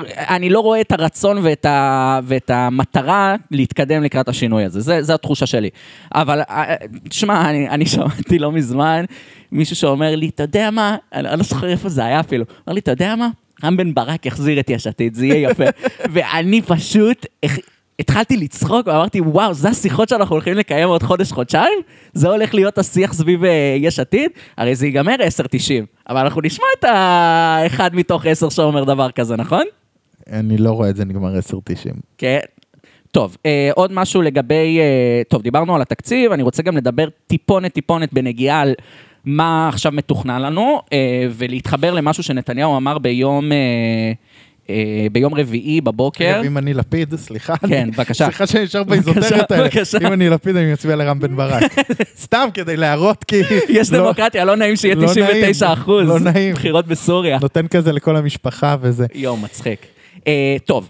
אני 0.06 0.50
לא 0.50 0.60
רואה 0.60 0.80
את 0.80 0.92
הרצון 0.92 1.38
ואת, 1.42 1.64
ה, 1.64 2.20
ואת 2.24 2.50
המטרה 2.50 3.36
להתקדם 3.50 4.02
לקראת 4.02 4.28
השינוי 4.28 4.64
הזה, 4.64 4.80
זה, 4.80 5.02
זה 5.02 5.14
התחושה 5.14 5.46
שלי. 5.46 5.70
אבל 6.14 6.40
אה, 6.40 6.74
תשמע, 7.08 7.50
אני, 7.50 7.68
אני 7.68 7.86
שמעתי 7.86 8.38
לא 8.38 8.52
מזמן 8.52 9.04
מישהו 9.52 9.76
שאומר 9.76 10.16
לי, 10.16 10.28
אתה 10.28 10.42
יודע 10.42 10.70
מה, 10.70 10.96
אני 11.12 11.28
אני 11.28 11.38
לא 11.38 11.44
זוכר 11.44 11.68
איפה 11.68 11.88
זה 11.88 12.04
היה 12.04 12.20
אפילו, 12.20 12.44
אמר 12.68 12.74
לי, 12.74 12.80
אתה 12.80 12.90
יודע 12.90 13.16
מה, 13.16 13.28
רם 13.64 13.76
בן 13.76 13.94
ברק 13.94 14.26
יחזיר 14.26 14.60
את 14.60 14.70
יש 14.70 14.86
עתיד, 14.86 15.14
זה 15.14 15.26
יהיה 15.26 15.50
יפה. 15.50 15.64
ואני 16.12 16.62
פשוט... 16.62 17.26
התחלתי 18.00 18.36
לצחוק 18.36 18.86
ואמרתי, 18.86 19.20
וואו, 19.20 19.54
זה 19.54 19.68
השיחות 19.68 20.08
שאנחנו 20.08 20.34
הולכים 20.34 20.54
לקיים 20.54 20.88
עוד 20.88 21.02
חודש-חודשיים? 21.02 21.78
זה 22.12 22.28
הולך 22.28 22.54
להיות 22.54 22.78
השיח 22.78 23.12
סביב 23.12 23.44
אה, 23.44 23.76
יש 23.78 23.98
עתיד? 23.98 24.30
הרי 24.56 24.74
זה 24.74 24.86
ייגמר 24.86 25.14
10-90, 25.14 25.20
אבל 26.08 26.20
אנחנו 26.20 26.40
נשמע 26.40 26.66
את 26.78 26.84
האחד 26.84 27.94
מתוך 27.94 28.26
10 28.26 28.48
שאומר 28.48 28.84
דבר 28.84 29.10
כזה, 29.10 29.36
נכון? 29.36 29.64
אני 30.32 30.58
לא 30.58 30.70
רואה 30.70 30.90
את 30.90 30.96
זה 30.96 31.04
נגמר 31.04 31.38
10-90. 31.38 31.52
כן. 32.18 32.38
טוב, 33.12 33.36
אה, 33.46 33.70
עוד 33.74 33.92
משהו 33.92 34.22
לגבי, 34.22 34.78
אה, 34.80 35.22
טוב, 35.28 35.42
דיברנו 35.42 35.74
על 35.74 35.82
התקציב, 35.82 36.32
אני 36.32 36.42
רוצה 36.42 36.62
גם 36.62 36.76
לדבר 36.76 37.08
טיפונת 37.26 37.72
טיפונת 37.72 38.12
בנגיעה 38.12 38.60
על 38.60 38.74
מה 39.24 39.68
עכשיו 39.68 39.92
מתוכנן 39.92 40.42
לנו, 40.42 40.80
אה, 40.92 40.98
ולהתחבר 41.30 41.94
למשהו 41.94 42.22
שנתניהו 42.22 42.76
אמר 42.76 42.98
ביום, 42.98 43.52
אה, 43.52 43.56
אה, 44.70 45.06
ביום 45.12 45.34
רביעי 45.34 45.80
בבוקר. 45.80 46.36
אגב, 46.36 46.44
אם 46.44 46.58
אני 46.58 46.74
לפיד, 46.74 47.14
סליחה. 47.16 47.56
כן, 47.56 47.88
בבקשה. 47.90 48.24
סליחה 48.24 48.46
שאני 48.46 48.64
נשאר 48.64 48.82
באיזוטריות 48.82 49.50
האלה. 49.50 49.64
בבקשה. 49.64 49.98
אם 49.98 50.12
אני 50.12 50.28
לפיד, 50.30 50.56
אני 50.56 50.72
מצביע 50.72 50.96
לרם 50.96 51.20
בן 51.20 51.36
ברק. 51.36 51.74
סתם 52.24 52.48
כדי 52.54 52.76
להראות 52.76 53.24
כי... 53.24 53.40
יש 53.68 53.92
לא- 53.92 53.98
דמוקרטיה, 53.98 54.44
לא 54.44 54.56
נעים 54.56 54.76
שיהיה 54.76 54.94
לא 54.94 55.06
99 55.06 55.72
אחוז. 55.72 56.08
נעים, 56.08 56.24
לא 56.24 56.32
נעים. 56.32 56.54
בחירות 56.54 56.86
בסוריה. 56.86 57.38
נותן 57.42 57.66
כזה 57.68 57.92
לכל 57.92 58.16
המשפחה 58.16 58.76
וזה. 58.80 59.06
יואו, 59.14 59.36
מצחיק. 59.36 59.86
טוב, 60.64 60.88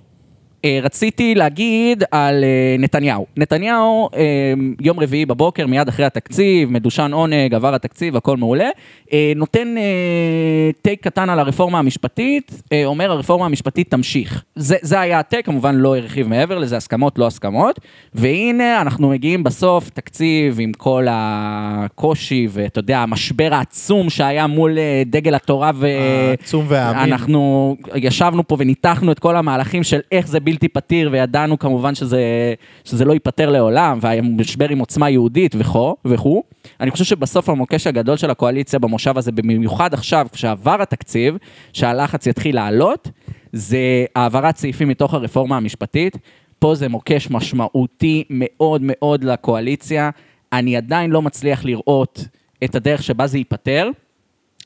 רציתי 0.82 1.34
להגיד 1.34 2.04
על 2.10 2.44
אה, 2.44 2.76
נתניהו. 2.78 3.26
נתניהו, 3.36 4.08
אה, 4.16 4.52
יום 4.80 5.00
רביעי 5.00 5.26
בבוקר, 5.26 5.66
מיד 5.66 5.88
אחרי 5.88 6.06
התקציב, 6.06 6.70
מדושן 6.70 7.12
עונג, 7.12 7.54
עבר 7.54 7.74
התקציב, 7.74 8.16
הכל 8.16 8.36
מעולה, 8.36 8.68
אה, 9.12 9.32
נותן 9.36 9.74
אה, 9.78 10.70
טייק 10.82 11.04
קטן 11.04 11.30
על 11.30 11.38
הרפורמה 11.38 11.78
המשפטית, 11.78 12.62
אה, 12.72 12.84
אומר 12.84 13.10
הרפורמה 13.10 13.46
המשפטית 13.46 13.90
תמשיך. 13.90 14.42
זה, 14.56 14.76
זה 14.82 15.00
היה 15.00 15.18
הטייק, 15.18 15.46
כמובן 15.46 15.74
לא 15.74 15.96
הרחיב 15.96 16.28
מעבר 16.28 16.58
לזה, 16.58 16.76
הסכמות, 16.76 17.18
לא 17.18 17.26
הסכמות. 17.26 17.80
והנה, 18.14 18.80
אנחנו 18.80 19.08
מגיעים 19.08 19.42
בסוף, 19.42 19.90
תקציב 19.90 20.56
עם 20.60 20.72
כל 20.72 21.06
הקושי, 21.10 22.48
ואתה 22.50 22.78
יודע, 22.78 22.98
המשבר 22.98 23.54
העצום 23.54 24.10
שהיה 24.10 24.46
מול 24.46 24.78
אה, 24.78 25.02
דגל 25.06 25.34
התורה 25.34 25.70
ו... 25.74 25.86
העצום 26.30 26.64
והאמין. 26.68 27.02
אנחנו 27.02 27.76
ישבנו 27.94 28.48
פה 28.48 28.56
וניתחנו 28.58 29.12
את 29.12 29.18
כל 29.18 29.36
המהלכים 29.36 29.82
של 29.82 30.00
איך 30.12 30.26
זה 30.26 30.40
בלתי 30.50 30.68
פתיר, 30.68 31.08
וידענו 31.12 31.58
כמובן 31.58 31.94
שזה, 31.94 32.54
שזה 32.84 33.04
לא 33.04 33.12
ייפתר 33.12 33.50
לעולם, 33.50 33.98
והמשבר 34.02 34.68
עם 34.68 34.78
עוצמה 34.78 35.10
יהודית 35.10 35.54
וכו' 35.58 35.96
וכו'. 36.04 36.42
אני 36.80 36.90
חושב 36.90 37.04
שבסוף 37.04 37.48
המוקש 37.48 37.86
הגדול 37.86 38.16
של 38.16 38.30
הקואליציה 38.30 38.78
במושב 38.78 39.18
הזה, 39.18 39.32
במיוחד 39.32 39.94
עכשיו, 39.94 40.26
כשעבר 40.32 40.82
התקציב, 40.82 41.36
שהלחץ 41.72 42.26
יתחיל 42.26 42.54
לעלות, 42.54 43.10
זה 43.52 44.04
העברת 44.16 44.56
סעיפים 44.56 44.88
מתוך 44.88 45.14
הרפורמה 45.14 45.56
המשפטית. 45.56 46.16
פה 46.58 46.74
זה 46.74 46.88
מוקש 46.88 47.30
משמעותי 47.30 48.24
מאוד 48.30 48.80
מאוד 48.84 49.24
לקואליציה. 49.24 50.10
אני 50.52 50.76
עדיין 50.76 51.10
לא 51.10 51.22
מצליח 51.22 51.64
לראות 51.64 52.24
את 52.64 52.74
הדרך 52.74 53.02
שבה 53.02 53.26
זה 53.26 53.38
ייפתר. 53.38 53.90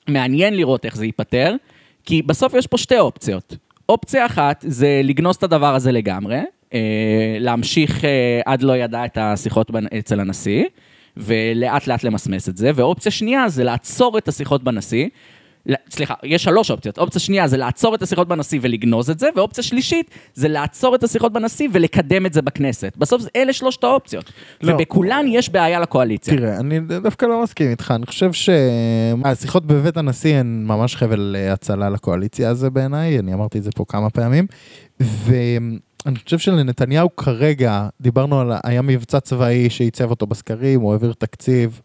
מעניין 0.08 0.56
לראות 0.56 0.84
איך 0.84 0.96
זה 0.96 1.06
ייפתר, 1.06 1.54
כי 2.04 2.22
בסוף 2.22 2.54
יש 2.54 2.66
פה 2.66 2.78
שתי 2.78 2.98
אופציות. 2.98 3.56
אופציה 3.88 4.26
אחת 4.26 4.64
זה 4.68 5.00
לגנוז 5.04 5.36
את 5.36 5.42
הדבר 5.42 5.74
הזה 5.74 5.92
לגמרי, 5.92 6.40
אה, 6.74 7.36
להמשיך 7.40 8.04
אה, 8.04 8.40
עד 8.46 8.62
לא 8.62 8.76
ידע 8.76 9.04
את 9.04 9.18
השיחות 9.20 9.70
אצל 9.98 10.20
הנשיא, 10.20 10.64
ולאט 11.16 11.86
לאט 11.86 12.04
למסמס 12.04 12.48
את 12.48 12.56
זה, 12.56 12.70
ואופציה 12.74 13.12
שנייה 13.12 13.48
זה 13.48 13.64
לעצור 13.64 14.18
את 14.18 14.28
השיחות 14.28 14.62
בנשיא. 14.64 15.08
סליחה, 15.90 16.14
יש 16.22 16.44
שלוש 16.44 16.70
אופציות. 16.70 16.98
אופציה 16.98 17.20
שנייה 17.20 17.48
זה 17.48 17.56
לעצור 17.56 17.94
את 17.94 18.02
השיחות 18.02 18.28
בנשיא 18.28 18.58
ולגנוז 18.62 19.10
את 19.10 19.18
זה, 19.18 19.28
ואופציה 19.36 19.64
שלישית 19.64 20.10
זה 20.34 20.48
לעצור 20.48 20.94
את 20.94 21.02
השיחות 21.04 21.32
בנשיא 21.32 21.68
ולקדם 21.72 22.26
את 22.26 22.32
זה 22.32 22.42
בכנסת. 22.42 22.92
בסוף 22.96 23.22
אלה 23.36 23.52
שלושת 23.52 23.84
האופציות. 23.84 24.32
לא. 24.62 24.74
ובכולן 24.74 25.26
יש 25.28 25.50
בעיה 25.50 25.80
לקואליציה. 25.80 26.36
תראה, 26.36 26.56
אני 26.56 26.80
דווקא 26.80 27.26
לא 27.26 27.42
מסכים 27.42 27.70
איתך, 27.70 27.92
אני 27.96 28.06
חושב 28.06 28.30
שהשיחות 28.32 29.66
בבית 29.66 29.96
הנשיא 29.96 30.36
הן 30.36 30.64
ממש 30.66 30.96
חבל 30.96 31.36
אה, 31.38 31.52
הצלה 31.52 31.90
לקואליציה 31.90 32.50
הזה 32.50 32.70
בעיניי, 32.70 33.18
אני 33.18 33.34
אמרתי 33.34 33.58
את 33.58 33.62
זה 33.62 33.70
פה 33.74 33.84
כמה 33.88 34.10
פעמים, 34.10 34.46
ואני 35.00 36.18
חושב 36.24 36.38
שלנתניהו 36.38 37.16
כרגע, 37.16 37.88
דיברנו 38.00 38.40
על, 38.40 38.52
היה 38.64 38.82
מבצע 38.82 39.20
צבאי 39.20 39.70
שעיצב 39.70 40.10
אותו 40.10 40.26
בסקרים, 40.26 40.80
הוא 40.80 40.92
העביר 40.92 41.12
תקציב, 41.18 41.80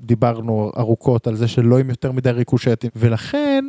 דיברנו 0.00 0.70
ארוכות 0.76 1.26
על 1.26 1.36
זה 1.36 1.48
שלא 1.48 1.78
עם 1.78 1.90
יותר 1.90 2.12
מדי 2.12 2.30
ריקושטים, 2.30 2.90
ולכן 2.96 3.64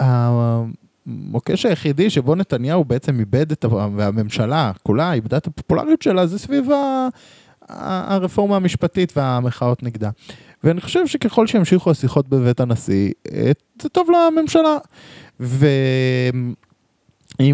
המוקש 0.00 1.66
היחידי 1.66 2.10
שבו 2.10 2.34
נתניהו 2.34 2.84
בעצם 2.84 3.20
איבד 3.20 3.52
את, 3.52 3.64
והממשלה 3.96 4.72
כולה 4.82 5.12
איבדה 5.12 5.36
את 5.36 5.46
הפופולריות 5.46 6.02
שלה, 6.02 6.26
זה 6.26 6.38
סביב 6.38 6.68
הרפורמה 7.68 8.56
המשפטית 8.56 9.12
והמחאות 9.16 9.82
נגדה. 9.82 10.10
ואני 10.64 10.80
חושב 10.80 11.06
שככל 11.06 11.46
שימשיכו 11.46 11.90
השיחות 11.90 12.28
בבית 12.28 12.60
הנשיא, 12.60 13.12
אה, 13.32 13.50
זה 13.82 13.88
טוב 13.88 14.08
לממשלה. 14.10 14.78
ואם 15.40 16.52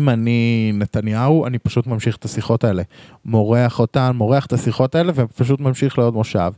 אני 0.08 0.72
נתניהו, 0.74 1.46
אני 1.46 1.58
פשוט 1.58 1.86
ממשיך 1.86 2.16
את 2.16 2.24
השיחות 2.24 2.64
האלה. 2.64 2.82
מורח 3.24 3.80
אותן, 3.80 4.10
מורח 4.14 4.46
את 4.46 4.52
השיחות 4.52 4.94
האלה 4.94 5.12
ופשוט 5.14 5.60
ממשיך 5.60 5.98
לעוד 5.98 6.14
מושב. 6.14 6.52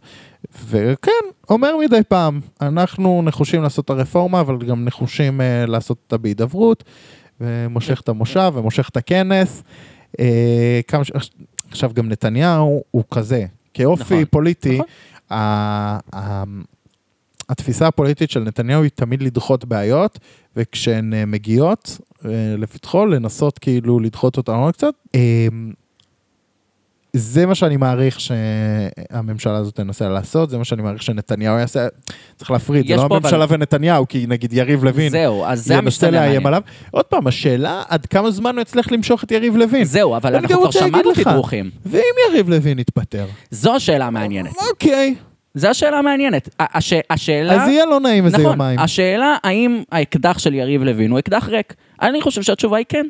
וכן, 0.69 1.12
אומר 1.50 1.76
מדי 1.85 2.00
פעם, 2.09 2.40
אנחנו 2.61 3.23
נחושים 3.25 3.62
לעשות 3.62 3.85
את 3.85 3.90
הרפורמה, 3.90 4.40
אבל 4.40 4.59
גם 4.59 4.85
נחושים 4.85 5.40
אה, 5.40 5.67
לעשות 5.67 5.99
אותה 6.05 6.17
בהידברות, 6.19 6.85
ומושך 7.40 8.00
את 8.00 8.09
המושב 8.09 8.52
ומושך 8.55 8.88
את 8.88 8.97
הכנס. 8.97 9.62
אה, 10.21 10.81
כמה 10.88 11.05
ש... 11.05 11.11
עכשיו 11.71 11.90
גם 11.95 12.09
נתניהו 12.09 12.83
הוא 12.90 13.05
כזה, 13.11 13.47
כאופי 13.75 14.14
נכון, 14.14 14.25
פוליטי, 14.25 14.75
נכון. 14.75 14.87
ה- 15.31 15.99
ה- 16.17 16.45
התפיסה 17.49 17.87
הפוליטית 17.87 18.31
של 18.31 18.40
נתניהו 18.40 18.83
היא 18.83 18.90
תמיד 18.95 19.23
לדחות 19.23 19.64
בעיות, 19.64 20.19
וכשהן 20.57 21.14
אה, 21.14 21.26
מגיעות 21.26 21.99
לפתחו, 22.59 23.07
לנסות 23.07 23.59
כאילו 23.59 24.00
לדחות 24.00 24.37
אותן 24.37 24.52
עוד 24.52 24.75
קצת. 24.75 24.95
זה 27.12 27.46
מה 27.46 27.54
שאני 27.54 27.76
מעריך 27.76 28.20
שהממשלה 28.20 29.56
הזאת 29.56 29.74
תנסה 29.74 30.08
לעשות, 30.08 30.50
זה 30.50 30.58
מה 30.58 30.64
שאני 30.64 30.82
מעריך 30.82 31.02
שנתניהו 31.02 31.58
יעשה. 31.58 31.86
צריך 32.36 32.50
להפריד, 32.50 32.86
זה 32.88 32.96
לא 32.96 33.02
הממשלה 33.10 33.44
אבל- 33.44 33.54
ונתניהו, 33.54 34.08
כי 34.08 34.24
נגיד 34.28 34.52
יריב 34.52 34.84
לוין 34.84 35.10
זהו, 35.10 35.44
אז 35.44 35.64
זה 35.64 35.74
ינסה 35.74 35.78
המשתנה 35.84 36.10
לאיים 36.10 36.24
המעניין. 36.26 36.46
עליו. 36.46 36.62
עוד 36.90 37.04
פעם, 37.04 37.26
השאלה 37.26 37.82
עד 37.88 38.06
כמה 38.06 38.30
זמן 38.30 38.54
הוא 38.54 38.62
יצליח 38.62 38.92
למשוך 38.92 39.24
את 39.24 39.30
יריב 39.32 39.56
לוין. 39.56 39.84
זהו, 39.84 40.16
אבל 40.16 40.34
אנחנו 40.36 40.60
כבר 40.60 40.70
שמענו 40.70 41.12
תדרוכים. 41.14 41.70
ואם 41.86 42.02
יריב 42.30 42.48
לוין 42.48 42.78
יתפטר? 42.78 43.26
זו 43.50 43.74
השאלה 43.74 44.06
המעניינת. 44.06 44.52
אוקיי, 44.70 45.14
זו 45.54 45.68
השאלה 45.68 45.98
המעניינת. 45.98 46.48
הש- 46.60 46.92
השאלה... 47.10 47.62
אז 47.62 47.68
יהיה 47.68 47.86
לא 47.86 48.00
נעים 48.00 48.24
איזה 48.26 48.38
נכון, 48.38 48.50
יומיים. 48.52 48.78
השאלה 48.78 49.36
האם 49.44 49.82
האקדח 49.92 50.38
של 50.38 50.54
יריב 50.54 50.82
לוין 50.82 51.10
הוא 51.10 51.18
אקדח 51.18 51.48
ריק. 51.48 51.74
אני 52.02 52.20
חושב 52.22 52.42
שהתשובה 52.42 52.76
היא 52.76 52.86
כן. 52.88 53.06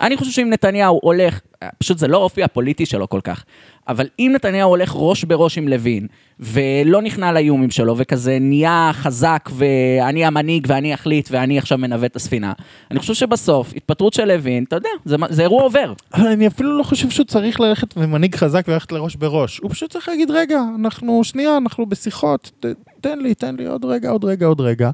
אני 0.00 0.16
חושב 0.16 0.30
שאם 0.30 0.50
נתניהו 0.50 1.00
הולך, 1.02 1.40
פשוט 1.78 1.98
זה 1.98 2.08
לא 2.08 2.18
האופי 2.18 2.42
הפוליטי 2.42 2.86
שלו 2.86 3.08
כל 3.08 3.20
כך, 3.24 3.44
אבל 3.88 4.06
אם 4.18 4.32
נתניהו 4.34 4.68
הולך 4.68 4.92
ראש 4.94 5.24
בראש 5.24 5.58
עם 5.58 5.68
לוין, 5.68 6.06
ולא 6.40 7.02
נכנע 7.02 7.32
לאיומים 7.32 7.70
שלו, 7.70 7.94
וכזה 7.98 8.38
נהיה 8.40 8.90
חזק, 8.92 9.50
ואני 9.52 10.24
המנהיג, 10.24 10.66
ואני 10.68 10.94
אחליט, 10.94 11.28
ואני 11.32 11.58
עכשיו 11.58 11.78
מנווט 11.78 12.10
את 12.10 12.16
הספינה, 12.16 12.52
אני 12.90 12.98
חושב 12.98 13.14
שבסוף, 13.14 13.72
התפטרות 13.76 14.12
של 14.12 14.24
לוין, 14.24 14.64
אתה 14.64 14.76
יודע, 14.76 14.88
זה, 15.04 15.16
זה 15.28 15.42
אירוע 15.42 15.62
עובר. 15.62 15.92
אבל 16.14 16.26
אני 16.26 16.46
אפילו 16.46 16.78
לא 16.78 16.82
חושב 16.82 17.10
שהוא 17.10 17.26
צריך 17.26 17.60
ללכת 17.60 17.94
ומנהיג 17.96 18.34
חזק 18.34 18.64
וללכת 18.68 18.92
לראש 18.92 19.16
בראש. 19.16 19.58
הוא 19.58 19.70
פשוט 19.70 19.92
צריך 19.92 20.08
להגיד, 20.08 20.30
רגע, 20.30 20.60
אנחנו, 20.80 21.24
שנייה, 21.24 21.56
אנחנו 21.56 21.86
בשיחות, 21.86 22.50
ת, 22.60 22.66
תן 23.00 23.18
לי, 23.18 23.34
תן 23.34 23.56
לי 23.56 23.66
עוד 23.66 23.84
רגע, 23.84 24.10
עוד 24.10 24.24
רגע, 24.24 24.46
עוד 24.46 24.60
רגע. 24.60 24.90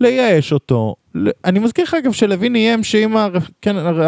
לייאש 0.00 0.52
אותו. 0.52 0.94
אני 1.44 1.58
מזכיר 1.58 1.84
לך 1.84 1.94
אגב 1.94 2.12
שלוין 2.12 2.54
איים 2.56 2.84
שאם 2.84 3.16
הר- 3.16 3.32
כן, 3.62 3.76
הר- 3.76 4.02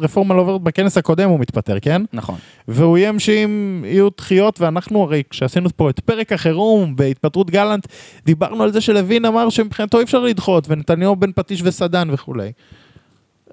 הרפורמה 0.00 0.34
לא 0.34 0.40
עוברת 0.40 0.60
בכנס 0.60 0.98
הקודם 0.98 1.28
הוא 1.28 1.40
מתפטר, 1.40 1.80
כן? 1.80 2.02
נכון. 2.12 2.36
והוא 2.68 2.96
איים 2.96 3.18
שאם 3.18 3.82
יהיו 3.86 4.08
דחיות, 4.18 4.60
ואנחנו 4.60 5.02
הרי 5.02 5.22
כשעשינו 5.30 5.68
פה 5.76 5.90
את 5.90 6.00
פרק 6.00 6.32
החירום 6.32 6.96
בהתפטרות 6.96 7.50
גלנט, 7.50 7.86
דיברנו 8.24 8.62
על 8.62 8.72
זה 8.72 8.80
שלוין 8.80 9.24
אמר 9.24 9.50
שמבחינתו 9.50 9.98
אי 9.98 10.04
אפשר 10.04 10.20
לדחות, 10.20 10.66
ונתניהו 10.68 11.16
בן 11.16 11.32
פטיש 11.32 11.60
וסדן 11.64 12.08
וכולי. 12.12 12.52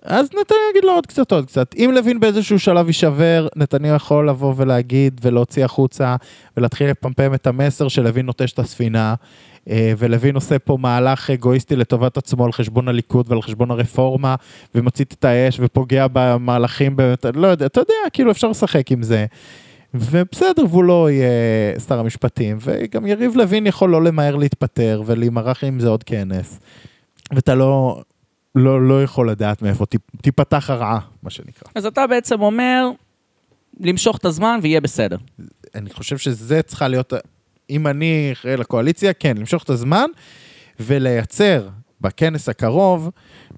אז 0.05 0.25
נתניהו 0.25 0.69
יגיד 0.71 0.83
לו 0.83 0.91
עוד 0.91 1.05
קצת, 1.05 1.31
עוד 1.31 1.45
קצת. 1.45 1.75
אם 1.77 1.91
לוין 1.95 2.19
באיזשהו 2.19 2.59
שלב 2.59 2.87
יישבר, 2.87 3.47
נתניהו 3.55 3.95
יכול 3.95 4.29
לבוא 4.29 4.53
ולהגיד 4.57 5.21
ולהוציא 5.23 5.65
החוצה 5.65 6.15
ולהתחיל 6.57 6.89
לפמפם 6.89 7.33
את 7.33 7.47
המסר 7.47 7.87
שלוין 7.87 8.25
נוטש 8.25 8.51
את 8.51 8.59
הספינה, 8.59 9.15
אה, 9.69 9.93
ולוין 9.97 10.35
עושה 10.35 10.59
פה 10.59 10.77
מהלך 10.79 11.29
אגואיסטי 11.29 11.75
לטובת 11.75 12.17
עצמו 12.17 12.45
על 12.45 12.51
חשבון 12.51 12.87
הליכוד 12.87 13.31
ועל 13.31 13.41
חשבון 13.41 13.71
הרפורמה, 13.71 14.35
ומצית 14.75 15.15
את 15.19 15.25
האש 15.25 15.57
ופוגע 15.59 16.07
במהלכים, 16.13 16.95
באמת, 16.95 17.25
לא 17.33 17.47
יודע, 17.47 17.65
אתה 17.65 17.79
יודע, 17.79 17.93
כאילו 18.13 18.31
אפשר 18.31 18.49
לשחק 18.49 18.91
עם 18.91 19.03
זה. 19.03 19.25
ובסדר, 19.93 20.65
והוא 20.69 20.83
לא 20.83 21.11
יהיה 21.11 21.29
שר 21.87 21.99
המשפטים, 21.99 22.57
וגם 22.61 23.05
יריב 23.05 23.35
לוין 23.35 23.67
יכול 23.67 23.89
לא 23.89 24.03
למהר 24.03 24.35
להתפטר 24.35 25.01
ולהימרח 25.05 25.63
עם 25.63 25.79
זה 25.79 25.89
עוד 25.89 26.03
כנס. 26.03 26.59
ואתה 27.31 27.55
לא, 27.55 28.01
לא, 28.55 28.87
לא 28.87 29.03
יכול 29.03 29.29
לדעת 29.29 29.61
מאיפה 29.61 29.85
תיפתח 30.21 30.69
הרעה, 30.69 30.99
מה 31.23 31.29
שנקרא. 31.29 31.71
אז 31.75 31.85
אתה 31.85 32.07
בעצם 32.07 32.41
אומר, 32.41 32.89
למשוך 33.79 34.17
את 34.17 34.25
הזמן 34.25 34.59
ויהיה 34.61 34.81
בסדר. 34.81 35.17
אני 35.75 35.89
חושב 35.89 36.17
שזה 36.17 36.61
צריכה 36.61 36.87
להיות, 36.87 37.13
אם 37.69 37.87
אני 37.87 38.29
אחראי 38.31 38.57
לקואליציה, 38.57 39.13
כן, 39.13 39.37
למשוך 39.37 39.63
את 39.63 39.69
הזמן 39.69 40.05
ולייצר 40.79 41.69
בכנס 42.01 42.49
הקרוב, 42.49 43.09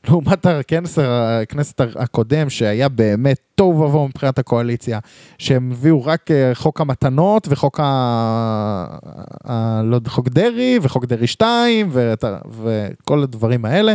לעומת 0.07 0.45
הכנס, 0.45 0.99
הכנסת 1.41 1.81
הקודם, 1.81 2.49
שהיה 2.49 2.89
באמת 2.89 3.37
תוהו 3.55 3.79
ובוהו 3.79 4.07
מבחינת 4.07 4.39
הקואליציה, 4.39 4.99
שהם 5.37 5.71
הביאו 5.71 6.05
רק 6.05 6.31
אה, 6.31 6.51
חוק 6.53 6.81
המתנות 6.81 7.47
וחוק 7.49 7.79
ה... 7.79 7.85
ה... 9.43 9.81
לא 9.83 9.95
יודע, 9.95 10.09
חוק 10.09 10.29
דרעי 10.29 10.79
וחוק 10.81 11.05
דרעי 11.05 11.27
2 11.27 11.89
ואת 11.91 12.23
ה- 12.23 12.37
וכל 12.49 13.23
הדברים 13.23 13.65
האלה, 13.65 13.93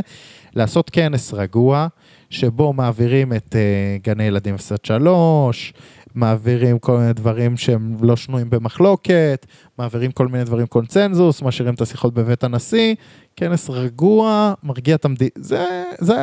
לעשות 0.55 0.91
כנס 0.91 1.35
רגוע, 1.35 1.87
שבו 2.31 2.73
מעבירים 2.73 3.33
את 3.33 3.55
uh, 3.55 4.05
גני 4.05 4.25
ילדים 4.25 4.55
0 4.55 4.73
עד 4.73 4.85
3, 4.85 5.73
מעבירים 6.19 6.79
כל 6.79 6.99
מיני 6.99 7.13
דברים 7.13 7.57
שהם 7.57 7.97
לא 8.01 8.17
שנויים 8.17 8.51
במחלוקת, 8.51 9.47
מעבירים 9.79 10.13
כל 10.13 10.29
מיני 10.29 10.45
דברים 10.45 10.67
קונצנזוס, 10.67 11.43
משאירים 11.43 11.75
את 11.75 11.81
השיחות 11.81 12.15
בבית 12.15 12.45
הנשיא, 12.45 12.95
כנס 13.37 13.71
רגוע, 13.71 14.55
מרגיע 14.63 14.95
את 14.95 15.05
המדינה, 15.05 15.31
זה, 15.35 15.65
זה 15.99 16.15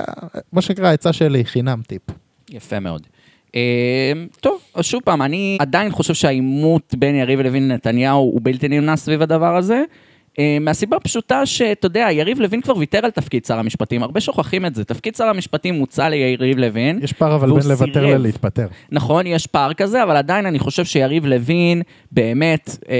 מה 0.54 0.62
שנקרא 0.62 0.88
העצה 0.88 1.14
שלי, 1.14 1.46
חינם 1.46 1.82
טיפ. 1.88 2.02
יפה 2.50 2.80
מאוד. 2.80 3.08
Uh, 3.48 3.58
טוב, 4.40 4.62
אז 4.74 4.86
שוב 4.86 5.02
פעם, 5.06 5.22
אני 5.22 5.58
עדיין 5.60 5.92
חושב 5.92 6.14
שהעימות 6.14 6.96
בין 6.98 7.16
יריב 7.16 7.40
לוין 7.40 7.68
לנתניהו 7.68 8.18
הוא 8.18 8.40
בלתי 8.44 8.68
נמנע 8.68 8.96
סביב 8.96 9.22
הדבר 9.22 9.56
הזה. 9.56 9.84
Uh, 10.36 10.38
מהסיבה 10.62 10.98
הפשוטה 10.98 11.46
שאתה 11.46 11.86
יודע, 11.86 12.08
יריב 12.12 12.40
לוין 12.40 12.62
כבר 12.62 12.78
ויתר 12.78 13.00
על 13.04 13.12
תפקיד 13.12 13.46
שר 13.46 13.60
המשפטים, 13.60 14.04
הרבה 14.04 14.20
שוכחים 14.20 14.66
את 14.66 14.76
זה. 14.76 14.84
תפקיד 14.84 15.16
שר 15.16 15.24
המשפטים 15.24 15.76
מוצע 15.76 16.10
ליריב 16.10 16.58
לוין. 16.58 17.00
יש 17.04 17.14
פער 17.14 17.36
אבל 17.36 17.52
בין 17.52 17.70
לוותר. 17.70 18.06
ללהתפטר. 18.06 18.68
נכון, 18.92 19.28
יש 19.28 19.48
פער 19.48 19.74
כזה, 19.74 20.04
אבל 20.04 20.18
עדיין 20.18 20.46
אני 20.46 20.60
חושב 20.60 20.86
שיריב 20.86 21.26
לוין, 21.26 21.82
באמת, 22.12 22.78
אה, 22.90 22.96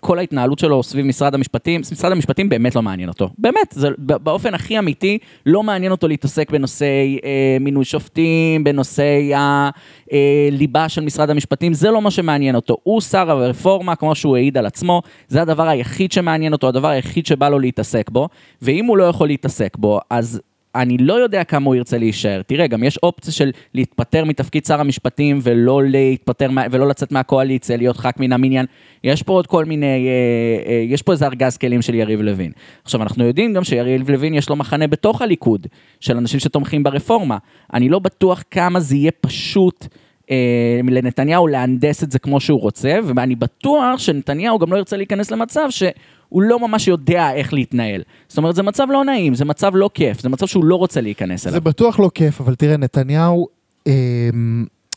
כל 0.00 0.18
ההתנהלות 0.18 0.58
שלו 0.58 0.82
סביב 0.82 1.06
משרד 1.06 1.34
המשפטים, 1.34 1.80
משרד 1.92 2.12
המשפטים 2.12 2.48
באמת 2.48 2.76
לא 2.76 2.82
מעניין 2.82 3.08
אותו. 3.08 3.30
באמת, 3.38 3.68
זה 3.70 3.88
באופן 3.98 4.54
הכי 4.54 4.78
אמיתי, 4.78 5.18
לא 5.46 5.62
מעניין 5.62 5.92
אותו 5.92 6.08
להתעסק 6.08 6.50
בנושאי 6.50 7.18
אה, 7.24 7.56
מינוי 7.60 7.84
שופטים, 7.84 8.64
בנושאי 8.64 9.32
הליבה 9.34 10.88
של 10.88 11.00
משרד 11.00 11.30
המשפטים, 11.30 11.74
זה 11.74 11.90
לא 11.90 12.02
מה 12.02 12.10
שמעניין 12.10 12.54
אותו. 12.54 12.76
הוא 12.82 13.00
שר 13.00 13.30
הרפורמה, 13.30 13.96
כמו 13.96 14.14
שהוא 14.14 14.36
העיד 14.36 14.58
על 14.58 14.66
עצמו, 14.66 15.02
זה 15.28 15.42
הדבר 15.42 15.68
היחיד 15.68 16.12
שמעניין 16.12 16.52
אותו, 16.52 16.68
הדבר 16.76 16.88
היחיד 16.88 17.26
שבא 17.26 17.48
לו 17.48 17.58
להתעסק 17.58 18.10
בו, 18.10 18.28
ואם 18.62 18.84
הוא 18.84 18.96
לא 18.96 19.04
יכול 19.04 19.28
להתעסק 19.28 19.76
בו, 19.76 20.00
אז... 20.10 20.40
אני 20.76 20.98
לא 20.98 21.14
יודע 21.14 21.44
כמה 21.44 21.66
הוא 21.66 21.74
ירצה 21.74 21.98
להישאר. 21.98 22.42
תראה, 22.42 22.66
גם 22.66 22.84
יש 22.84 22.98
אופציה 22.98 23.32
של 23.32 23.50
להתפטר 23.74 24.24
מתפקיד 24.24 24.66
שר 24.66 24.80
המשפטים 24.80 25.38
ולא 25.42 25.82
להתפטר, 25.84 26.50
ולא 26.70 26.88
לצאת 26.88 27.12
מהקואליציה, 27.12 27.76
להיות 27.76 27.96
ח"כ 27.96 28.18
מן 28.18 28.32
המניין. 28.32 28.66
יש 29.04 29.22
פה 29.22 29.32
עוד 29.32 29.46
כל 29.46 29.64
מיני, 29.64 29.86
אה, 29.86 30.72
אה, 30.72 30.84
יש 30.88 31.02
פה 31.02 31.12
איזה 31.12 31.26
ארגז 31.26 31.56
כלים 31.56 31.82
של 31.82 31.94
יריב 31.94 32.20
לוין. 32.20 32.52
עכשיו, 32.84 33.02
אנחנו 33.02 33.24
יודעים 33.24 33.52
גם 33.52 33.64
שיריב 33.64 34.10
לוין 34.10 34.34
יש 34.34 34.48
לו 34.48 34.56
מחנה 34.56 34.86
בתוך 34.86 35.22
הליכוד, 35.22 35.66
של 36.00 36.16
אנשים 36.16 36.40
שתומכים 36.40 36.82
ברפורמה. 36.82 37.38
אני 37.74 37.88
לא 37.88 37.98
בטוח 37.98 38.42
כמה 38.50 38.80
זה 38.80 38.96
יהיה 38.96 39.10
פשוט. 39.20 39.86
אה, 40.30 40.80
לנתניהו 40.84 41.46
להנדס 41.46 42.02
את 42.02 42.10
זה 42.10 42.18
כמו 42.18 42.40
שהוא 42.40 42.60
רוצה, 42.60 42.98
ואני 43.16 43.34
בטוח 43.34 43.98
שנתניהו 43.98 44.58
גם 44.58 44.72
לא 44.72 44.78
ירצה 44.78 44.96
להיכנס 44.96 45.30
למצב 45.30 45.66
שהוא 45.70 46.42
לא 46.42 46.68
ממש 46.68 46.88
יודע 46.88 47.32
איך 47.32 47.52
להתנהל. 47.52 48.02
זאת 48.28 48.38
אומרת, 48.38 48.54
זה 48.54 48.62
מצב 48.62 48.86
לא 48.90 49.04
נעים, 49.04 49.34
זה 49.34 49.44
מצב 49.44 49.72
לא 49.74 49.90
כיף, 49.94 50.20
זה 50.20 50.28
מצב 50.28 50.46
שהוא 50.46 50.64
לא 50.64 50.74
רוצה 50.74 51.00
להיכנס 51.00 51.46
אליו. 51.46 51.54
זה 51.54 51.60
בטוח 51.60 52.00
לא 52.00 52.10
כיף, 52.14 52.40
אבל 52.40 52.54
תראה, 52.54 52.76
נתניהו 52.76 53.48
אה, 53.86 53.92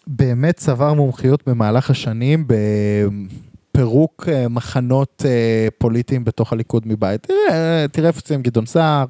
באמת 0.07 0.55
צבר 0.55 0.93
מומחיות 0.93 1.47
במהלך 1.47 1.89
השנים 1.89 2.45
בפירוק 2.47 4.29
אה, 4.31 4.47
מחנות 4.47 5.25
אה, 5.25 5.67
פוליטיים 5.77 6.25
בתוך 6.25 6.53
הליכוד 6.53 6.87
מבית. 6.87 7.23
תראה, 7.23 7.85
תראה 7.91 8.07
איפה 8.07 8.21
סיים 8.21 8.41
גדעון 8.41 8.65
סער, 8.65 9.05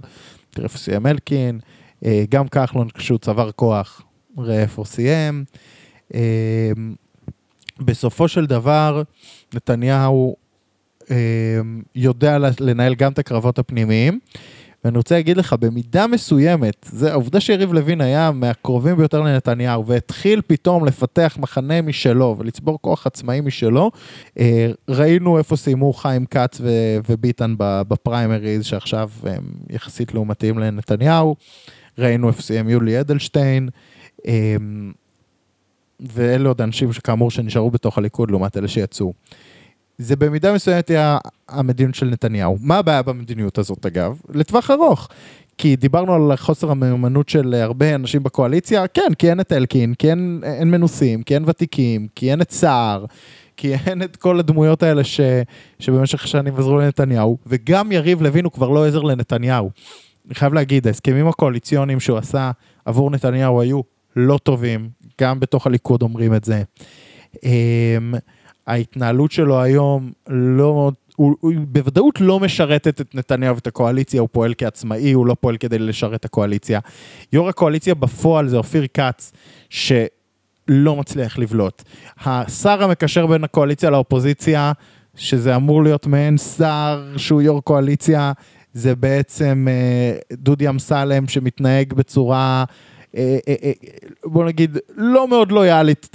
תראה 0.49 0.63
איפה 0.63 0.77
סיים 0.77 1.07
אלקין, 1.07 1.59
גם 2.29 2.47
כחלון 2.47 2.87
כשהוא 2.89 3.19
צבר 3.19 3.51
כוח, 3.51 4.01
ראה 4.37 4.61
איפה 4.61 4.83
סיים. 4.85 5.43
אה, 6.13 6.71
בסופו 7.79 8.27
של 8.27 8.45
דבר, 8.45 9.03
נתניהו 9.53 10.35
אה, 11.11 11.15
יודע 11.95 12.37
לנהל 12.59 12.95
גם 12.95 13.11
את 13.11 13.19
הקרבות 13.19 13.59
הפנימיים, 13.59 14.19
ואני 14.83 14.97
רוצה 14.97 15.15
להגיד 15.15 15.37
לך, 15.37 15.55
במידה 15.59 16.07
מסוימת, 16.07 16.85
זה 16.91 17.11
העובדה 17.11 17.39
שיריב 17.39 17.73
לוין 17.73 18.01
היה 18.01 18.31
מהקרובים 18.31 18.95
ביותר 18.95 19.21
לנתניהו, 19.21 19.85
והתחיל 19.85 20.41
פתאום 20.47 20.85
לפתח 20.85 21.37
מחנה 21.39 21.81
משלו 21.81 22.35
ולצבור 22.39 22.77
כוח 22.81 23.07
עצמאי 23.07 23.41
משלו, 23.41 23.91
אה, 24.39 24.71
ראינו 24.89 25.37
איפה 25.37 25.55
סיימו 25.55 25.93
חיים 25.93 26.25
כץ 26.25 26.61
ו- 26.61 26.97
וביטן 27.09 27.55
בפריימריז, 27.57 28.65
שעכשיו 28.65 29.09
הם 29.23 29.43
יחסית 29.69 30.13
לעומתיים 30.13 30.59
לנתניהו, 30.59 31.35
ראינו 31.97 32.27
איפה 32.27 32.41
סיים 32.41 32.69
יולי 32.69 32.99
אדלשטיין, 32.99 33.69
אה, 34.27 34.55
ואלה 35.99 36.47
עוד 36.47 36.61
אנשים 36.61 36.93
שכאמור 36.93 37.31
שנשארו 37.31 37.71
בתוך 37.71 37.97
הליכוד 37.97 38.31
לעומת 38.31 38.57
אלה 38.57 38.67
שיצאו. 38.67 39.13
זה 39.97 40.15
במידה 40.15 40.53
מסוימת 40.53 40.89
היה 40.89 41.17
המדיניות 41.49 41.95
של 41.95 42.05
נתניהו. 42.05 42.57
מה 42.61 42.77
הבעיה 42.77 43.01
במדיניות 43.01 43.57
הזאת 43.57 43.85
אגב? 43.85 44.19
לטווח 44.33 44.71
ארוך. 44.71 45.07
כי 45.57 45.75
דיברנו 45.75 46.13
על 46.13 46.35
חוסר 46.35 46.71
המיומנות 46.71 47.29
של 47.29 47.53
הרבה 47.53 47.95
אנשים 47.95 48.23
בקואליציה, 48.23 48.87
כן, 48.87 49.13
כי 49.17 49.29
אין 49.29 49.39
את 49.39 49.53
אלקין, 49.53 49.93
כי 49.93 50.09
אין, 50.09 50.41
אין 50.43 50.71
מנוסים, 50.71 51.23
כי 51.23 51.35
אין 51.35 51.43
ותיקים, 51.47 52.07
כי 52.15 52.31
אין 52.31 52.41
את 52.41 52.51
סער, 52.51 53.05
כי 53.57 53.73
אין 53.73 54.03
את 54.03 54.15
כל 54.15 54.39
הדמויות 54.39 54.83
האלה 54.83 55.03
ש, 55.03 55.19
שבמשך 55.79 56.27
שנים 56.27 56.55
עזרו 56.55 56.77
לנתניהו, 56.77 57.37
וגם 57.47 57.91
יריב 57.91 58.21
לוין 58.21 58.45
הוא 58.45 58.51
כבר 58.51 58.69
לא 58.69 58.87
עזר 58.87 59.01
לנתניהו. 59.01 59.71
אני 60.25 60.35
חייב 60.35 60.53
להגיד, 60.53 60.87
ההסכמים 60.87 61.27
הקואליציוניים 61.27 61.99
שהוא 61.99 62.17
עשה 62.17 62.51
עבור 62.85 63.11
נתניהו 63.11 63.61
היו 63.61 63.81
לא 64.15 64.39
טובים, 64.43 64.89
גם 65.19 65.39
בתוך 65.39 65.67
הליכוד 65.67 66.01
אומרים 66.01 66.35
את 66.35 66.43
זה. 66.43 66.63
אמ, 67.43 68.13
ההתנהלות 68.67 69.31
שלו 69.31 69.61
היום 69.61 70.11
לא, 70.27 70.91
הוא, 71.15 71.35
הוא 71.39 71.53
בוודאות 71.67 72.21
לא 72.21 72.39
משרתת 72.39 73.01
את 73.01 73.15
נתניהו 73.15 73.55
ואת 73.55 73.67
הקואליציה, 73.67 74.21
הוא 74.21 74.29
פועל 74.31 74.53
כעצמאי, 74.57 75.11
הוא 75.11 75.27
לא 75.27 75.35
פועל 75.39 75.57
כדי 75.57 75.79
לשרת 75.79 76.19
את 76.19 76.25
הקואליציה. 76.25 76.79
יו"ר 77.33 77.49
הקואליציה 77.49 77.95
בפועל 77.95 78.47
זה 78.47 78.57
אופיר 78.57 78.87
כץ, 78.93 79.31
שלא 79.69 80.95
מצליח 80.95 81.37
לבלוט. 81.37 81.83
השר 82.25 82.83
המקשר 82.83 83.27
בין 83.27 83.43
הקואליציה 83.43 83.89
לאופוזיציה, 83.89 84.71
שזה 85.15 85.55
אמור 85.55 85.83
להיות 85.83 86.07
מעין 86.07 86.37
שר 86.37 87.13
שהוא 87.17 87.41
יו"ר 87.41 87.61
קואליציה, 87.61 88.31
זה 88.73 88.95
בעצם 88.95 89.67
אה, 89.69 90.17
דודי 90.33 90.69
אמסלם 90.69 91.27
שמתנהג 91.27 91.93
בצורה 91.93 92.63
בוא 94.25 94.45
נגיד, 94.45 94.77
לא 94.95 95.27
מאוד 95.27 95.51
לויאלית 95.51 96.07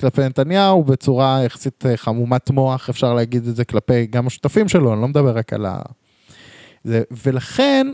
כלפי 0.00 0.22
נתניהו, 0.22 0.84
בצורה 0.84 1.40
יחסית 1.44 1.84
חמומת 1.96 2.50
מוח, 2.50 2.88
אפשר 2.88 3.14
להגיד 3.14 3.46
את 3.46 3.56
זה 3.56 3.64
כלפי 3.64 4.06
גם 4.06 4.26
השותפים 4.26 4.68
שלו, 4.68 4.92
אני 4.92 5.02
לא 5.02 5.08
מדבר 5.08 5.36
רק 5.36 5.52
על 5.52 5.66
ה... 5.66 5.82
זה, 6.84 7.02
ולכן, 7.24 7.86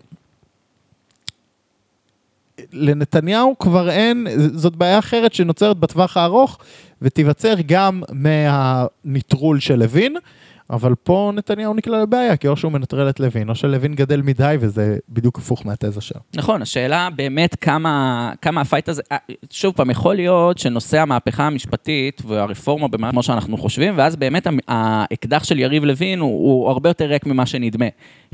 לנתניהו 2.72 3.56
כבר 3.58 3.90
אין, 3.90 4.26
זאת 4.54 4.76
בעיה 4.76 4.98
אחרת 4.98 5.34
שנוצרת 5.34 5.76
בטווח 5.76 6.16
הארוך, 6.16 6.58
ותיווצר 7.02 7.54
גם 7.66 8.02
מהניטרול 8.12 9.60
של 9.60 9.74
לוין. 9.74 10.16
אבל 10.70 10.94
פה 10.94 11.32
נתניהו 11.34 11.74
נקלע 11.74 12.02
לבעיה, 12.02 12.36
כי 12.36 12.48
או 12.48 12.56
שהוא 12.56 12.72
מנטרל 12.72 13.08
את 13.08 13.20
לוין, 13.20 13.48
או 13.48 13.54
שלוין 13.54 13.94
גדל 13.94 14.22
מדי, 14.22 14.56
וזה 14.60 14.98
בדיוק 15.08 15.38
הפוך 15.38 15.66
מהתזה 15.66 16.00
שלו. 16.00 16.20
נכון, 16.34 16.62
השאלה 16.62 17.08
באמת 17.16 17.54
כמה, 17.54 18.32
כמה 18.42 18.60
ה 18.60 18.65
fight 18.65 18.88
הזה, 18.88 19.02
אה, 19.12 19.16
שוב 19.50 19.74
פעם, 19.74 19.90
יכול 19.90 20.14
להיות 20.14 20.58
שנושא 20.58 21.00
המהפכה 21.00 21.46
המשפטית 21.46 22.22
והרפורמה 22.26 22.88
מתה 22.88 23.10
כמו 23.10 23.22
שאנחנו 23.22 23.56
חושבים, 23.56 23.94
ואז 23.96 24.16
באמת 24.16 24.46
האקדח 24.68 25.44
של 25.44 25.58
יריב 25.58 25.84
לוין 25.84 26.20
הוא, 26.20 26.30
הוא 26.30 26.70
הרבה 26.70 26.90
יותר 26.90 27.04
ריק 27.04 27.26
ממה 27.26 27.46
שנדמה. 27.46 27.86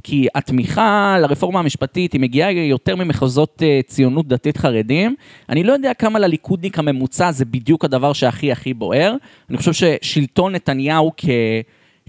כי 0.03 0.27
התמיכה 0.35 1.17
לרפורמה 1.21 1.61
המשפטית 1.61 2.13
היא 2.13 2.21
מגיעה 2.21 2.53
יותר 2.53 2.97
ממחוזות 2.97 3.63
אה, 3.63 3.81
ציונות 3.87 4.29
דתית 4.29 4.57
חרדים. 4.57 5.15
אני 5.49 5.65
לא 5.65 5.73
יודע 5.73 5.95
כמה 5.95 6.19
לליכודניק 6.19 6.79
הממוצע 6.79 7.33
זה 7.33 7.45
בדיוק 7.45 7.85
הדבר 7.85 8.13
שהכי 8.13 8.53
הכי 8.53 8.75
בוער. 8.75 9.15
אני 9.51 9.59
חושב 9.59 9.73
ששלטון 9.73 10.55
נתניהו 10.55 11.13
כ... 11.17 11.25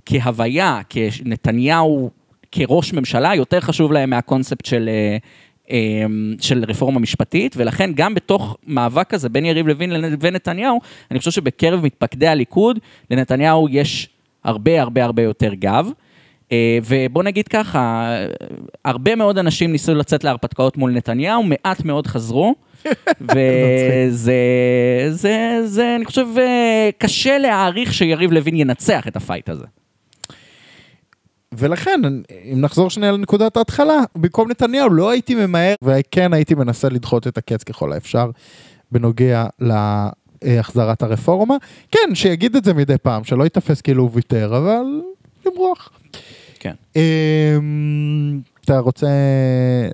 כהוויה, 0.05 0.81
כנתניהו 0.89 2.09
כראש 2.51 2.93
ממשלה, 2.93 3.35
יותר 3.35 3.59
חשוב 3.59 3.91
להם 3.91 4.09
מהקונספט 4.09 4.65
של, 4.65 4.89
אה, 4.89 5.17
אה, 5.71 6.05
של 6.41 6.63
רפורמה 6.67 6.99
משפטית, 6.99 7.55
ולכן 7.57 7.91
גם 7.95 8.15
בתוך 8.15 8.57
מאבק 8.67 9.09
כזה 9.09 9.29
בין 9.29 9.45
יריב 9.45 9.67
לוין 9.67 9.89
לבין 9.89 10.33
נתניהו, 10.33 10.79
אני 11.11 11.19
חושב 11.19 11.31
שבקרב 11.31 11.85
מתפקדי 11.85 12.27
הליכוד, 12.27 12.79
לנתניהו 13.11 13.67
יש 13.69 14.09
הרבה 14.43 14.81
הרבה 14.81 15.03
הרבה 15.03 15.21
יותר 15.21 15.53
גב. 15.53 15.89
אה, 16.51 16.77
ובוא 16.85 17.23
נגיד 17.23 17.47
ככה, 17.47 18.15
הרבה 18.85 19.15
מאוד 19.15 19.37
אנשים 19.37 19.71
ניסו 19.71 19.95
לצאת 19.95 20.23
להרפתקאות 20.23 20.77
מול 20.77 20.91
נתניהו, 20.91 21.43
מעט 21.43 21.85
מאוד 21.85 22.07
חזרו. 22.07 22.55
וזה, 23.21 24.35
זה, 25.09 25.61
זה, 25.63 25.95
אני 25.95 26.05
חושב, 26.05 26.27
קשה 26.97 27.37
להעריך 27.37 27.93
שיריב 27.93 28.31
לוין 28.31 28.55
ינצח 28.55 29.07
את 29.07 29.15
הפייט 29.15 29.49
הזה. 29.49 29.65
ולכן, 31.53 32.01
אם 32.53 32.61
נחזור 32.61 32.89
שנייה 32.89 33.11
לנקודת 33.11 33.57
ההתחלה, 33.57 33.99
במקום 34.15 34.51
נתניהו 34.51 34.89
לא 34.89 35.09
הייתי 35.09 35.35
ממהר, 35.35 35.75
וכן 35.81 36.33
הייתי 36.33 36.55
מנסה 36.55 36.89
לדחות 36.89 37.27
את 37.27 37.37
הקץ 37.37 37.63
ככל 37.63 37.93
האפשר 37.93 38.29
בנוגע 38.91 39.45
להחזרת 39.59 41.03
הרפורמה. 41.03 41.55
כן, 41.91 42.15
שיגיד 42.15 42.55
את 42.55 42.63
זה 42.63 42.73
מדי 42.73 42.97
פעם, 42.97 43.23
שלא 43.23 43.43
ייתפס 43.43 43.81
כאילו 43.81 44.03
הוא 44.03 44.11
ויתר, 44.13 44.57
אבל 44.57 45.01
למרוח. 45.45 45.89
כן. 46.59 46.73
אמ, 46.95 48.41
אתה 48.65 48.79
רוצה 48.79 49.07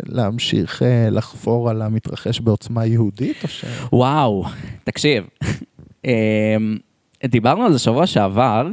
להמשיך 0.05 0.83
אה, 0.83 1.09
לחפור 1.09 1.69
על 1.69 1.81
המתרחש 1.81 2.39
בעוצמה 2.39 2.85
יהודית 2.85 3.43
או 3.43 3.47
ש... 3.47 3.65
וואו, 3.91 4.45
תקשיב. 4.83 5.23
אמ, 6.05 6.77
דיברנו 7.25 7.65
על 7.65 7.73
זה 7.73 7.79
שבוע 7.79 8.07
שעבר, 8.07 8.67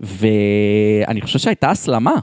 ואני 0.00 1.20
חושב 1.20 1.38
שהייתה 1.38 1.70
הסלמה 1.70 2.14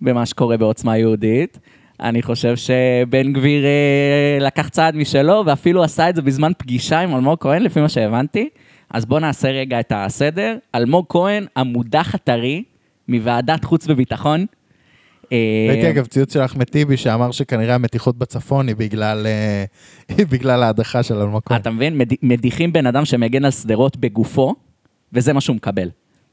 במה 0.00 0.26
שקורה 0.26 0.56
בעוצמה 0.56 0.98
יהודית. 0.98 1.58
אני 2.00 2.22
חושב 2.22 2.56
שבן 2.56 3.32
גביר 3.32 3.64
אה, 3.64 4.38
לקח 4.40 4.68
צעד 4.68 4.96
משלו, 4.96 5.42
ואפילו 5.46 5.84
עשה 5.84 6.08
את 6.08 6.16
זה 6.16 6.22
בזמן 6.22 6.52
פגישה 6.58 7.00
עם 7.00 7.14
אלמוג 7.14 7.38
כהן, 7.40 7.62
לפי 7.62 7.80
מה 7.80 7.88
שהבנתי. 7.88 8.48
אז 8.90 9.06
בואו 9.06 9.20
נעשה 9.20 9.50
רגע 9.50 9.80
את 9.80 9.92
הסדר. 9.96 10.56
אלמוג 10.74 11.06
כהן, 11.08 11.46
המודח 11.56 12.14
הטרי 12.14 12.64
מוועדת 13.08 13.64
חוץ 13.64 13.86
וביטחון. 13.88 14.46
אה, 15.32 15.66
ראיתי 15.68 15.90
אגב 15.90 16.06
ציוץ 16.06 16.32
של 16.32 16.44
אחמד 16.44 16.64
טיבי 16.64 16.96
שאמר 16.96 17.30
שכנראה 17.30 17.74
המתיחות 17.74 18.18
בצפון 18.18 18.68
היא 18.68 18.76
בגלל, 18.76 19.26
אה, 19.26 19.64
היא 20.16 20.26
בגלל 20.26 20.62
ההדחה 20.62 21.02
של 21.02 21.14
אלמוג 21.14 21.42
כהן. 21.44 21.60
אתה 21.60 21.70
מבין? 21.70 22.00
מדיחים 22.22 22.72
בן 22.72 22.86
אדם 22.86 23.04
שמגן 23.04 23.44
על 23.44 23.50
שדרות 23.50 23.96
בגופו, 23.96 24.54
וזה 25.12 25.32
מה 25.32 25.40
שהוא 25.40 25.56
מקבל. 25.56 25.88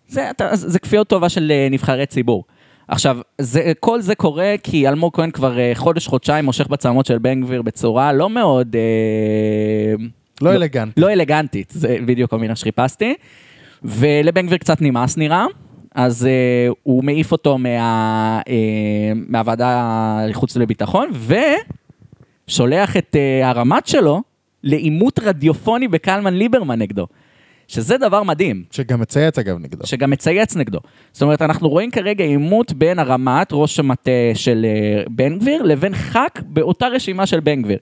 זה, 0.10 0.30
אתה, 0.30 0.56
זה 0.56 0.80
כפיות 0.80 1.08
טובה 1.08 1.30
של 1.30 1.52
אה, 1.52 1.67
נבחרי 1.72 2.06
ציבור. 2.06 2.43
עכשיו, 2.88 3.17
זה, 3.41 3.72
כל 3.80 4.02
זה 4.02 4.15
קורה 4.15 4.56
כי 4.63 4.88
אלמוג 4.88 5.15
כהן 5.15 5.32
כבר 5.32 5.60
אה, 5.60 5.72
חודש-חודשיים 5.76 6.45
מושך 6.45 6.67
בצלמות 6.67 7.06
של 7.06 7.17
בן 7.17 7.41
גביר 7.41 7.62
בצורה 7.62 8.13
לא 8.13 8.30
מאוד... 8.30 8.76
אה, 8.76 10.06
לא, 10.41 10.52
לא 10.52 10.56
אלגנטית. 10.56 10.98
לא 10.98 11.13
אלגנטית, 11.13 11.69
זה 11.76 11.98
בדיוק 12.06 12.34
המילה 12.34 12.56
שחיפשתי. 12.56 13.13
ולבן 13.84 14.45
גביר 14.45 14.58
קצת 14.58 14.82
נמאס 14.82 15.17
נראה, 15.17 15.45
אז 15.95 16.28
uh, 16.28 16.74
הוא 16.84 17.04
מעיף 17.04 17.32
אותו 17.32 17.58
מה, 17.58 18.41
uh, 18.41 18.50
מהוועדה 19.28 20.26
לחוץ 20.28 20.58
לביטחון, 20.58 21.10
ושולח 22.48 22.98
את 22.98 23.15
uh, 23.15 23.45
הרמ"ט 23.45 23.88
שלו 23.88 24.22
לעימות 24.63 25.19
רדיופוני 25.19 25.88
בקלמן 25.88 26.34
ליברמן 26.34 26.80
נגדו. 26.80 27.08
שזה 27.69 27.97
דבר 27.97 28.23
מדהים. 28.23 28.63
שגם 28.71 28.99
מצייץ 28.99 29.39
אגב 29.39 29.58
נגדו. 29.60 29.88
שגם 29.88 30.10
מצייץ 30.10 30.55
נגדו. 30.55 30.79
זאת 31.12 31.21
אומרת, 31.21 31.41
אנחנו 31.41 31.69
רואים 31.69 31.91
כרגע 31.91 32.23
עימות 32.23 32.73
בין 32.73 32.99
הרמ"ט, 32.99 33.49
ראש 33.51 33.79
המטה 33.79 34.12
של 34.34 34.65
uh, 35.05 35.10
בן 35.10 35.39
גביר, 35.39 35.63
לבין 35.63 35.95
ח"כ 35.95 36.41
באותה 36.45 36.88
רשימה 36.88 37.25
של 37.25 37.39
בן 37.39 37.62
גביר. 37.62 37.77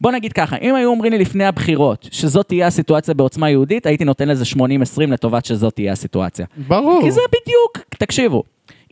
בוא 0.00 0.12
נגיד 0.12 0.32
ככה, 0.32 0.56
אם 0.56 0.74
היו 0.74 0.90
אומרים 0.90 1.12
לי 1.12 1.18
לפני 1.18 1.44
הבחירות 1.44 2.08
שזאת 2.12 2.48
תהיה 2.48 2.66
הסיטואציה 2.66 3.14
בעוצמה 3.14 3.50
יהודית, 3.50 3.86
הייתי 3.86 4.04
נותן 4.04 4.28
לזה 4.28 4.44
80-20 4.56 4.60
לטובת 5.08 5.44
שזאת 5.44 5.74
תהיה 5.74 5.92
הסיטואציה. 5.92 6.46
ברור. 6.68 7.00
כי 7.02 7.10
זה 7.10 7.20
בדיוק, 7.28 7.78
תקשיבו, 7.98 8.42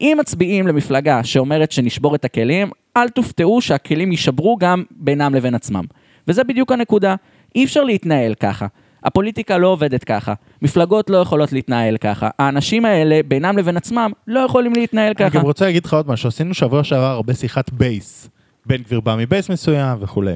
אם 0.01 0.17
מצביעים 0.21 0.67
למפלגה 0.67 1.25
שאומרת 1.25 1.73
שנשבור 1.73 2.15
את 2.15 2.25
הכלים, 2.25 2.71
אל 2.97 3.09
תופתעו 3.09 3.61
שהכלים 3.61 4.11
יישברו 4.11 4.57
גם 4.57 4.83
בינם 4.91 5.35
לבין 5.35 5.55
עצמם. 5.55 5.85
וזה 6.29 6.45
בדיוק 6.45 6.73
הנקודה. 6.73 7.15
אי 7.55 7.65
אפשר 7.65 7.85
להתנהל 7.85 8.35
ככה. 8.35 8.67
הפוליטיקה 9.07 9.59
לא 9.59 9.69
עובדת 9.69 10.05
ככה, 10.05 10.35
מפלגות 10.63 11.11
לא 11.11 11.17
יכולות 11.17 11.53
להתנהל 11.53 11.97
ככה, 11.97 12.29
האנשים 12.39 12.85
האלה 12.85 13.21
בינם 13.29 13.59
לבין 13.59 13.77
עצמם 13.77 14.13
לא 14.27 14.41
יכולים 14.41 14.73
להתנהל 14.73 15.15
ככה. 15.15 15.25
אני 15.25 15.35
גם 15.35 15.41
רוצה 15.41 15.65
להגיד 15.65 15.85
לך 15.85 15.95
עוד 15.95 16.09
משהו, 16.09 16.29
עשינו 16.29 16.55
שבוע 16.55 16.85
שעבר 16.85 17.05
הרבה 17.05 17.35
שיחת 17.35 17.71
base. 17.71 18.29
בן 18.67 18.77
גביר 18.77 19.01
בא 19.01 19.17
מ 19.19 19.25
base 19.25 19.51
מסוים 19.51 19.99
וכולי. 20.01 20.35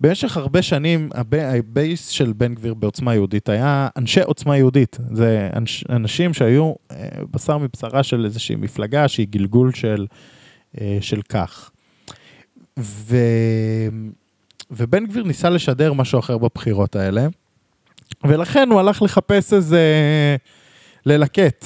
במשך 0.00 0.36
הרבה 0.36 0.62
שנים 0.62 1.08
ה 1.14 1.33
base 1.33 2.08
של 2.08 2.32
בן 2.32 2.54
גביר 2.54 2.74
בעוצמה 2.74 3.14
יהודית 3.14 3.48
היה 3.48 3.88
אנשי 3.96 4.20
עוצמה 4.20 4.56
יהודית. 4.56 4.98
זה 5.12 5.50
אנש, 5.56 5.84
אנשים 5.90 6.34
שהיו 6.34 6.72
אה, 6.90 7.08
בשר 7.30 7.58
מבשרה 7.58 8.02
של 8.02 8.24
איזושהי 8.24 8.56
מפלגה 8.56 9.08
שהיא 9.08 9.26
גלגול 9.30 9.72
של, 9.72 10.06
אה, 10.80 10.98
של 11.00 11.22
כך. 11.22 11.70
ו... 12.78 13.16
ובן 14.70 15.06
גביר 15.06 15.24
ניסה 15.24 15.50
לשדר 15.50 15.92
משהו 15.92 16.18
אחר 16.18 16.38
בבחירות 16.38 16.96
האלה, 16.96 17.26
ולכן 18.24 18.68
הוא 18.70 18.80
הלך 18.80 19.02
לחפש 19.02 19.52
איזה... 19.52 19.82
ללקט 21.06 21.64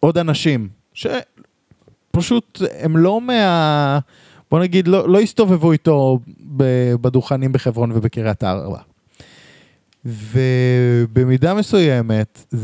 עוד 0.00 0.18
אנשים, 0.18 0.68
שפשוט 0.94 2.62
הם 2.78 2.96
לא 2.96 3.20
מה... 3.20 3.98
בוא 4.50 4.60
נגיד, 4.60 4.88
לא, 4.88 5.08
לא 5.08 5.20
הסתובבו 5.20 5.72
איתו 5.72 6.18
בדוכנים 7.00 7.52
בחברון 7.52 7.92
ובקריית 7.92 8.44
ארבע. 8.44 8.78
ובמידה 10.04 11.54
מסוימת, 11.54 12.54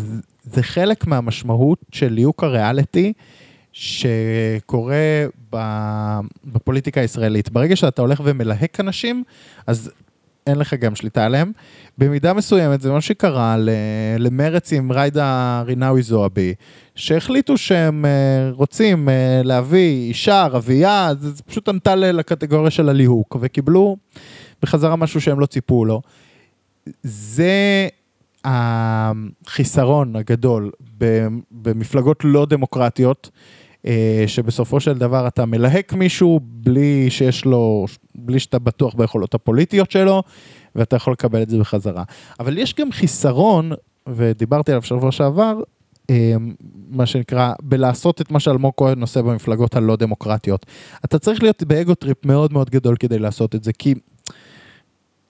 זה 0.43 0.63
חלק 0.63 1.07
מהמשמעות 1.07 1.79
של 1.93 2.13
ליהוק 2.13 2.45
הריאליטי 2.45 3.13
שקורה 3.73 5.25
בפוליטיקה 6.45 7.01
הישראלית. 7.01 7.51
ברגע 7.51 7.77
שאתה 7.77 8.03
הולך 8.03 8.21
ומלהק 8.25 8.81
אנשים, 8.81 9.25
אז 9.67 9.91
אין 10.47 10.59
לך 10.59 10.75
גם 10.75 10.95
שליטה 10.95 11.25
עליהם. 11.25 11.53
במידה 11.99 12.33
מסוימת 12.33 12.81
זה 12.81 12.93
מה 12.93 13.01
שקרה 13.01 13.57
למרץ 14.19 14.73
עם 14.73 14.93
ריידה 14.93 15.63
רינאוי 15.67 16.03
זועבי, 16.03 16.55
שהחליטו 16.95 17.59
שהם 17.59 18.05
אה, 18.05 18.51
רוצים 18.53 19.09
אה, 19.09 19.41
להביא 19.45 20.09
אישה, 20.09 20.43
ערבייה, 20.43 21.11
זה 21.21 21.43
פשוט 21.43 21.69
ענתה 21.69 21.95
לקטגוריה 21.97 22.71
של 22.71 22.89
הליהוק, 22.89 23.37
וקיבלו 23.41 23.97
בחזרה 24.63 24.97
משהו 24.97 25.21
שהם 25.21 25.41
לא 25.41 25.47
ציפו 25.47 25.85
לו. 25.85 26.03
זה 27.03 27.89
החיסרון 28.45 30.17
הגדול 30.17 30.71
במפלגות 31.51 32.21
לא 32.25 32.47
דמוקרטיות. 32.47 33.31
אה, 33.87 34.25
שבסופו 34.27 34.81
של 34.81 34.99
דבר 34.99 35.27
אתה 35.27 35.47
מלהק 35.47 35.93
מישהו 35.93 36.41
בלי 36.43 37.11
שיש 37.11 37.45
לו, 37.45 37.87
בלי 38.27 38.39
שאתה 38.39 38.59
בטוח 38.59 38.95
ביכולות 38.95 39.35
הפוליטיות 39.35 39.91
שלו, 39.91 40.23
ואתה 40.75 40.97
יכול 40.97 41.13
לקבל 41.13 41.43
את 41.43 41.51
זה 41.51 41.59
בחזרה. 41.59 42.03
אבל 42.41 42.59
יש 42.59 42.75
גם 42.75 42.93
חיסרון, 42.93 43.73
ודיברתי 44.09 44.73
עליו 44.73 44.83
שבוע 44.83 45.13
שעבר, 45.13 45.61
אה, 46.11 46.35
מה 46.89 47.07
שנקרא, 47.07 47.53
בלעשות 47.63 48.21
את 48.21 48.31
מה 48.31 48.41
שאלמוג 48.41 48.73
כהן 48.77 49.01
עושה 49.01 49.23
במפלגות 49.23 49.77
הלא 49.77 49.97
דמוקרטיות. 49.97 50.67
אתה 51.05 51.19
צריך 51.19 51.43
להיות 51.43 51.63
ב 51.63 51.71
ego 51.71 51.95
trip 51.95 52.27
מאוד 52.27 52.53
מאוד 52.53 52.71
גדול 52.71 52.97
כדי 52.97 53.19
לעשות 53.19 53.55
את 53.55 53.65
זה, 53.65 53.73
כי 53.73 53.95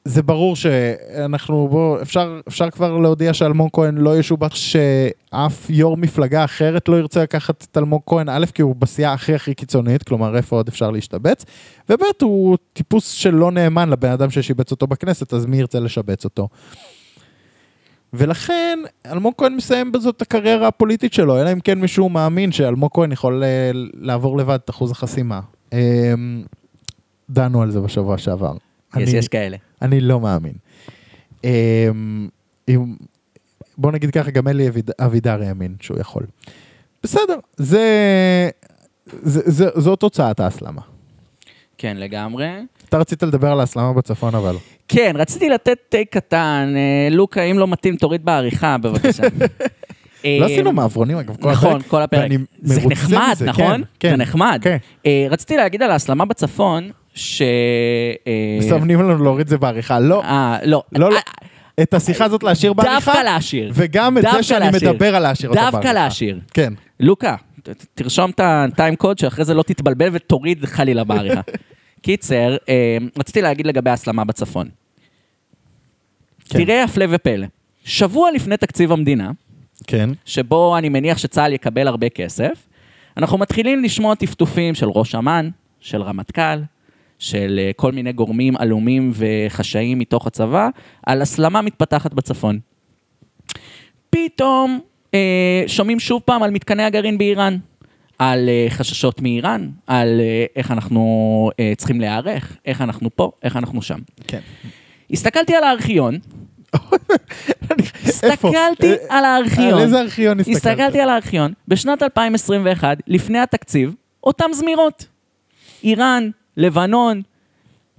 זה 0.05 0.23
ברור 0.23 0.57
שאנחנו, 0.57 1.69
בוא, 1.69 2.03
אפשר, 2.03 2.40
אפשר 2.49 2.71
כבר 2.71 2.99
להודיע 2.99 3.35
שאלמוג 3.35 3.71
כהן 3.73 3.99
לא 3.99 4.19
ישובץ 4.19 4.55
שאף 4.55 5.71
יו"ר 5.71 5.97
מפלגה 5.97 6.45
אחרת 6.45 6.88
לא 6.88 6.97
ירצה 6.97 7.23
לקחת 7.23 7.67
את 7.71 7.79
אלמוג 7.79 8.03
כהן, 8.07 8.29
א', 8.29 8.47
כי 8.55 8.62
הוא 8.62 8.77
בסיעה 8.77 9.12
הכי 9.12 9.35
הכי 9.35 9.55
קיצונית, 9.55 10.03
כלומר 10.03 10.37
איפה 10.37 10.57
עוד 10.57 10.69
אפשר 10.69 10.90
להשתבץ, 10.90 11.45
וב', 11.90 12.03
הוא 12.23 12.57
טיפוס 12.73 13.11
שלא 13.11 13.51
נאמן 13.51 13.88
לבן 13.88 14.11
אדם 14.11 14.31
ששיבץ 14.31 14.71
אותו 14.71 14.87
בכנסת, 14.87 15.35
אז 15.35 15.47
מי 15.47 15.57
ירצה 15.57 15.81
לשבץ 15.81 16.25
אותו? 16.25 16.49
ולכן 18.12 18.79
אלמוג 19.07 19.35
כהן 19.38 19.55
מסיים 19.55 19.93
בזאת 19.93 20.17
את 20.17 20.23
הקריירה 20.23 20.69
הפוליטית 20.69 21.12
שלו, 21.12 21.40
אלא 21.40 21.53
אם 21.53 21.61
כן 21.61 21.81
מישהו 21.81 22.09
מאמין 22.09 22.53
שאלמוג 22.53 22.90
כהן 22.95 23.12
יכול 23.12 23.45
אה, 23.45 23.71
לעבור 23.95 24.38
לבד 24.38 24.59
את 24.64 24.71
אחוז 24.71 24.90
החסימה. 24.90 25.40
אמ, 25.73 25.79
דנו 27.31 27.62
על 27.62 27.71
זה 27.71 27.81
בשבוע 27.81 28.19
שעבר. 28.19 28.53
יש, 28.97 29.09
אני, 29.09 29.19
יש 29.19 29.29
כאלה. 29.29 29.57
אני 29.83 30.01
לא 30.01 30.21
מאמין. 30.21 30.53
אמ, 31.45 32.29
בוא 33.79 33.93
נגיד 33.93 34.11
ככה, 34.11 34.31
גם 34.31 34.49
אלי 34.49 34.69
אבידר 35.01 35.43
האמין 35.43 35.75
שהוא 35.81 36.01
יכול. 36.01 36.23
בסדר, 37.03 37.37
זה, 37.57 38.51
זה, 39.23 39.41
זה, 39.45 39.69
זו 39.75 39.97
תוצאת 39.97 40.41
ההסלמה. 40.41 40.81
כן, 41.79 41.97
לגמרי. 41.97 42.49
אתה 42.89 42.99
רצית 42.99 43.23
לדבר 43.23 43.53
על 43.53 43.61
ההסלמה 43.61 43.93
בצפון 43.93 44.35
אבל. 44.35 44.57
כן, 44.89 45.13
רציתי 45.15 45.49
לתת 45.49 45.79
טייק 45.89 46.13
קטן. 46.13 46.75
אה, 46.77 47.09
לוקה, 47.11 47.43
אם 47.43 47.59
לא 47.59 47.67
מתאים, 47.67 47.97
תוריד 47.97 48.25
בעריכה, 48.25 48.79
בבקשה. 48.79 49.23
לא 50.25 50.45
עשינו 50.45 50.73
מעברונים 50.73 51.17
אגב, 51.17 51.37
כל 51.37 51.51
נכון, 51.51 51.77
הפרק. 51.77 51.87
כל 51.91 52.03
הפרק. 52.03 52.31
זה 52.63 52.81
נחמד, 52.87 53.37
נכון? 53.45 53.83
כן, 54.01 54.11
זה 54.11 54.17
נחמד. 54.17 54.59
כן. 54.63 54.77
אה, 55.07 55.27
רציתי 55.31 55.57
להגיד 55.57 55.83
על 55.83 55.91
ההסלמה 55.91 56.25
בצפון, 56.25 56.91
ש... 57.14 57.42
אה, 58.27 58.59
מסמנים 58.61 59.03
לנו 59.03 59.24
להוריד 59.24 59.40
את 59.40 59.48
זה 59.48 59.59
בעריכה, 59.59 60.00
לא. 60.00 60.22
אה, 60.22 60.59
לא. 60.64 60.83
לא, 60.92 61.11
לא. 61.11 61.18
את 61.83 61.94
השיחה 61.94 62.24
הזאת 62.24 62.42
להשאיר 62.42 62.72
בעריכה. 62.72 62.94
דווקא 62.94 63.18
להשאיר. 63.24 63.72
וגם 63.74 64.18
את 64.18 64.24
זה 64.33 64.42
שאני 64.42 64.68
מדבר 64.68 65.16
על 65.16 65.22
להשאיר 65.22 65.50
אותה 65.50 65.61
בעריכה. 65.61 65.77
דווקא 65.79 65.92
להשאיר. 65.92 66.40
כן. 66.55 66.72
לוקה, 67.00 67.37
תרשום 67.94 68.31
את 68.31 68.40
הטיים 68.42 68.96
קוד 68.96 69.18
שאחרי 69.18 69.44
זה 69.44 69.55
לא 69.55 69.62
תתבלבל 69.62 70.09
ותוריד 70.12 70.64
חלילה 70.64 71.05
בעריכה. 71.05 71.40
קיצר, 72.03 72.57
אה, 72.68 72.98
רציתי 73.18 73.42
להגיד 73.42 73.66
לגבי 73.66 73.90
ההסלמה 73.90 74.24
בצפון. 74.24 74.68
כן. 76.48 76.64
תראה 76.64 76.85
הפלא 76.85 77.05
ופלא. 77.11 77.46
שבוע 77.85 78.31
לפני 78.31 78.57
תקציב 78.57 78.92
המדינה, 78.92 79.31
כן. 79.87 80.11
שבו 80.24 80.79
אני 80.79 80.88
מניח 80.88 81.18
שצה"ל 81.18 81.53
יקבל 81.53 81.88
הרבה 81.88 82.09
כסף, 82.09 82.66
אנחנו 83.16 83.38
מתחילים 83.38 83.85
לשמוע 83.85 84.14
טפטופים 84.14 84.74
של 84.74 84.87
ראש 84.88 85.14
אמ"ן, 85.14 85.48
של 85.81 86.03
רמטכ"ל, 86.03 86.61
של 87.25 87.61
אה, 87.63 87.71
כל 87.77 87.93
מיני 87.93 88.13
גורמים 88.13 88.57
עלומים 88.57 89.13
וחשאיים 89.15 89.99
מתוך 89.99 90.27
הצבא, 90.27 90.69
על 91.07 91.23
הסלמה 91.23 91.63
מתפתחת 91.63 92.15
בצפון. 92.15 92.59
פתאום 94.11 94.81
אה, 95.15 95.65
שומעים 95.67 96.01
שוב 96.01 96.23
פעם 96.25 96.43
על 96.43 96.51
מתקני 96.51 96.83
הגרעין 96.83 97.19
באיראן, 97.19 97.59
על 98.19 98.49
אה, 98.49 98.67
חששות 98.71 99.21
מאיראן, 99.21 99.69
על 99.87 100.21
אה, 100.21 100.45
איך 100.57 100.71
אנחנו 100.71 101.51
אה, 101.61 101.73
צריכים 101.77 102.01
להיערך, 102.01 102.57
איך 102.67 102.81
אנחנו 102.81 103.17
פה, 103.17 103.31
איך 103.43 103.57
אנחנו 103.57 103.83
שם. 103.83 103.99
כן. 104.27 104.41
הסתכלתי 105.11 105.55
על 105.55 105.65
הארכיון, 105.65 106.19
הסתכלתי 108.05 108.93
אה, 108.93 109.19
על 109.19 109.25
הארכיון. 109.25 109.75
על 109.75 109.81
איזה 109.81 110.01
ארכיון 110.01 110.41
הסתכלת? 110.41 110.57
הסתכלתי 110.57 111.01
על 111.01 111.09
הארכיון, 111.09 111.53
בשנת 111.69 112.03
2021, 112.03 112.99
לפני 113.07 113.39
התקציב, 113.39 113.95
אותם 114.25 114.51
זמירות. 114.53 115.07
איראן, 115.85 116.31
לבנון, 116.57 117.23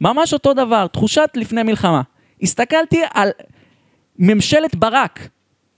ממש 0.02 0.34
אותו 0.34 0.54
דבר, 0.54 0.88
תחושת 0.88 1.30
לפני 1.36 1.64
מלחמה. 1.64 2.02
הסתכלתי 2.42 3.02
על 3.14 3.30
ממשלת 4.20 4.76
ברק. 4.76 5.28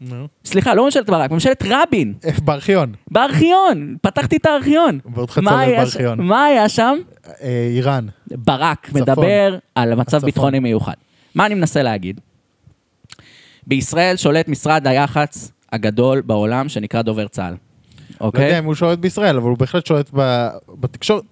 No. 0.02 0.14
סליחה, 0.46 0.74
לא 0.74 0.86
ממשלת 0.86 1.10
ברק, 1.10 1.32
ממשלת 1.32 1.64
רבין. 1.68 2.14
בארכיון. 2.44 2.94
בארכיון, 3.12 3.96
פתחתי 4.02 4.38
את 4.38 4.46
הארכיון. 4.46 5.00
ועוד 5.14 5.30
חצי 5.30 5.46
בארכיון. 5.46 6.22
מה 6.22 6.46
היה 6.46 6.70
שם? 6.70 6.98
אה, 7.42 7.68
איראן. 7.76 8.06
ברק 8.28 8.88
צפון. 8.88 9.02
מדבר 9.02 9.58
על 9.76 9.96
מצב 9.96 10.26
ביטחוני 10.26 10.60
מיוחד. 10.60 10.94
מה 11.36 11.46
אני 11.46 11.56
מנסה 11.56 11.84
להגיד? 11.84 12.22
בישראל 13.68 14.16
שולט 14.18 14.48
משרד 14.48 14.88
היח"צ 14.88 15.52
הגדול 15.72 16.22
בעולם 16.22 16.70
שנקרא 16.70 17.02
דובר 17.02 17.28
צה"ל. 17.28 17.56
אוקיי? 18.22 18.42
לא 18.42 18.46
יודע 18.48 18.60
אם 18.60 18.66
הוא 18.66 18.76
שולט 18.76 19.00
בישראל, 19.00 19.38
אבל 19.38 19.50
הוא 19.50 19.58
בהחלט 19.58 19.86
שולט 19.86 20.10
בתקשורת. 20.80 21.24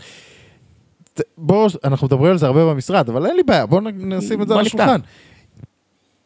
בואו, 1.38 1.68
אנחנו 1.84 2.08
מדברים 2.08 2.32
על 2.32 2.38
זה 2.38 2.46
הרבה 2.46 2.66
במשרד, 2.66 3.10
אבל 3.10 3.26
אין 3.26 3.36
לי 3.36 3.44
בעיה, 3.44 3.66
בואו 3.66 3.82
נשים 3.82 4.42
את 4.42 4.48
זה 4.48 4.54
על 4.54 4.60
השולחן. 4.60 5.00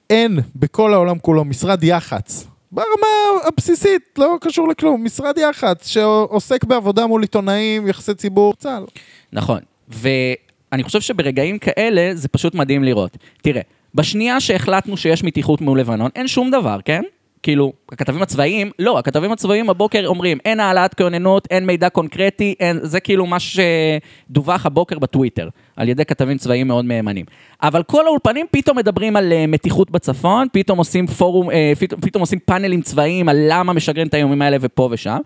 אין 0.09 0.39
בכל 0.55 0.93
העולם 0.93 1.19
כולו 1.19 1.45
משרד 1.45 1.83
יח"צ, 1.83 2.47
ברמה 2.71 3.07
הבסיסית, 3.47 4.01
לא 4.17 4.37
קשור 4.41 4.67
לכלום, 4.67 5.03
משרד 5.03 5.37
יח"צ 5.37 5.87
שעוסק 5.87 6.63
בעבודה 6.63 7.07
מול 7.07 7.21
עיתונאים, 7.21 7.87
יחסי 7.87 8.13
ציבור, 8.13 8.53
צה"ל. 8.53 8.85
נכון, 9.33 9.59
ואני 9.87 10.83
חושב 10.83 11.01
שברגעים 11.01 11.59
כאלה 11.59 12.11
זה 12.15 12.27
פשוט 12.27 12.55
מדהים 12.55 12.83
לראות. 12.83 13.17
תראה, 13.41 13.61
בשנייה 13.95 14.39
שהחלטנו 14.39 14.97
שיש 14.97 15.23
מתיחות 15.23 15.61
מול 15.61 15.79
לבנון, 15.79 16.09
אין 16.15 16.27
שום 16.27 16.51
דבר, 16.51 16.79
כן? 16.85 17.01
כאילו, 17.43 17.73
הכתבים 17.91 18.21
הצבאיים, 18.21 18.71
לא, 18.79 18.99
הכתבים 18.99 19.31
הצבאיים 19.31 19.67
בבוקר 19.67 20.07
אומרים, 20.07 20.37
אין 20.45 20.59
העלאת 20.59 20.93
כהוננות, 20.93 21.47
אין 21.51 21.65
מידע 21.65 21.89
קונקרטי, 21.89 22.55
אין, 22.59 22.79
זה 22.81 22.99
כאילו 22.99 23.25
מה 23.25 23.37
שדווח 23.39 24.65
הבוקר 24.65 24.99
בטוויטר, 24.99 25.49
על 25.75 25.89
ידי 25.89 26.05
כתבים 26.05 26.37
צבאיים 26.37 26.67
מאוד 26.67 26.85
מהימנים. 26.85 27.25
אבל 27.63 27.83
כל 27.83 28.07
האולפנים 28.07 28.45
פתאום 28.51 28.77
מדברים 28.77 29.15
על 29.15 29.31
uh, 29.31 29.47
מתיחות 29.47 29.91
בצפון, 29.91 30.47
פתאום 30.53 30.77
עושים 30.77 31.07
פורום, 31.07 31.49
uh, 31.49 31.53
פתאום, 31.79 32.01
פתאום 32.01 32.21
עושים 32.21 32.39
פאנלים 32.39 32.81
צבאיים 32.81 33.29
על 33.29 33.37
למה 33.49 33.73
משגרים 33.73 34.07
את 34.07 34.13
האיומים 34.13 34.41
האלה 34.41 34.57
ופה 34.61 34.89
ושם, 34.91 35.17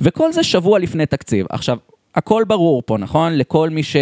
וכל 0.00 0.32
זה 0.32 0.42
שבוע 0.42 0.78
לפני 0.78 1.06
תקציב. 1.06 1.46
עכשיו, 1.50 1.78
הכל 2.16 2.44
ברור 2.46 2.82
פה, 2.86 2.98
נכון? 2.98 3.38
לכל 3.38 3.70
מי 3.70 3.82
ש... 3.82 3.96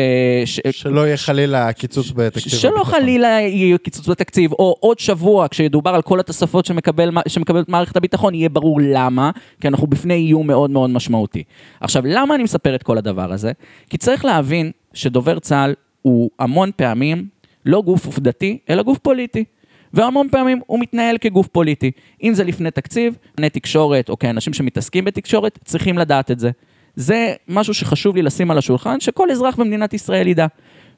ש... 0.45 0.61
שלא 0.71 1.07
יהיה 1.07 1.17
חלילה 1.17 1.73
קיצוץ 1.73 2.11
בתקציב. 2.11 2.53
שלא 2.53 2.71
הביטחון. 2.71 2.95
חלילה 2.95 3.29
יהיה 3.29 3.79
קיצוץ 3.79 4.09
בתקציב, 4.09 4.53
או 4.53 4.77
עוד 4.81 4.99
שבוע, 4.99 5.49
כשידובר 5.49 5.91
על 5.91 6.03
כל 6.03 6.21
התוספות 6.21 6.65
שמקבל, 6.65 7.11
שמקבלת 7.29 7.69
מערכת 7.69 7.97
הביטחון, 7.97 8.35
יהיה 8.35 8.49
ברור 8.49 8.81
למה, 8.83 9.31
כי 9.61 9.69
אנחנו 9.69 9.87
בפני 9.87 10.15
איום 10.15 10.47
מאוד 10.47 10.71
מאוד 10.71 10.91
משמעותי. 10.91 11.43
עכשיו, 11.81 12.03
למה 12.07 12.35
אני 12.35 12.43
מספר 12.43 12.75
את 12.75 12.83
כל 12.83 12.99
הדבר 12.99 13.33
הזה? 13.33 13.53
כי 13.91 13.99
צריך 13.99 14.25
להבין 14.25 14.71
שדובר 14.95 15.39
צה"ל 15.39 15.75
הוא 16.03 16.31
המון 16.39 16.71
פעמים 16.77 17.27
לא 17.67 17.83
גוף 17.83 18.07
עובדתי, 18.07 18.59
אלא 18.71 18.83
גוף 18.83 18.99
פוליטי. 18.99 19.45
והמון 19.93 20.29
פעמים 20.31 20.61
הוא 20.67 20.81
מתנהל 20.81 21.19
כגוף 21.19 21.47
פוליטי. 21.47 21.91
אם 22.23 22.35
זה 22.35 22.45
לפני 22.45 22.71
תקציב, 22.71 23.17
בני 23.37 23.51
תקשורת, 23.51 24.09
או 24.09 24.19
כאנשים 24.19 24.53
שמתעסקים 24.53 25.05
בתקשורת, 25.05 25.59
צריכים 25.65 25.99
לדעת 25.99 26.31
את 26.31 26.39
זה. 26.39 26.51
זה 26.97 27.33
משהו 27.49 27.75
שחשוב 27.75 28.17
לי 28.17 28.23
לשים 28.23 28.51
על 28.51 28.59
השולחן, 28.59 29.01
שכל 29.01 29.31
אזרח 29.31 29.57
במדינת 29.57 29.95
ישראל 29.95 30.27
ידע. 30.27 30.47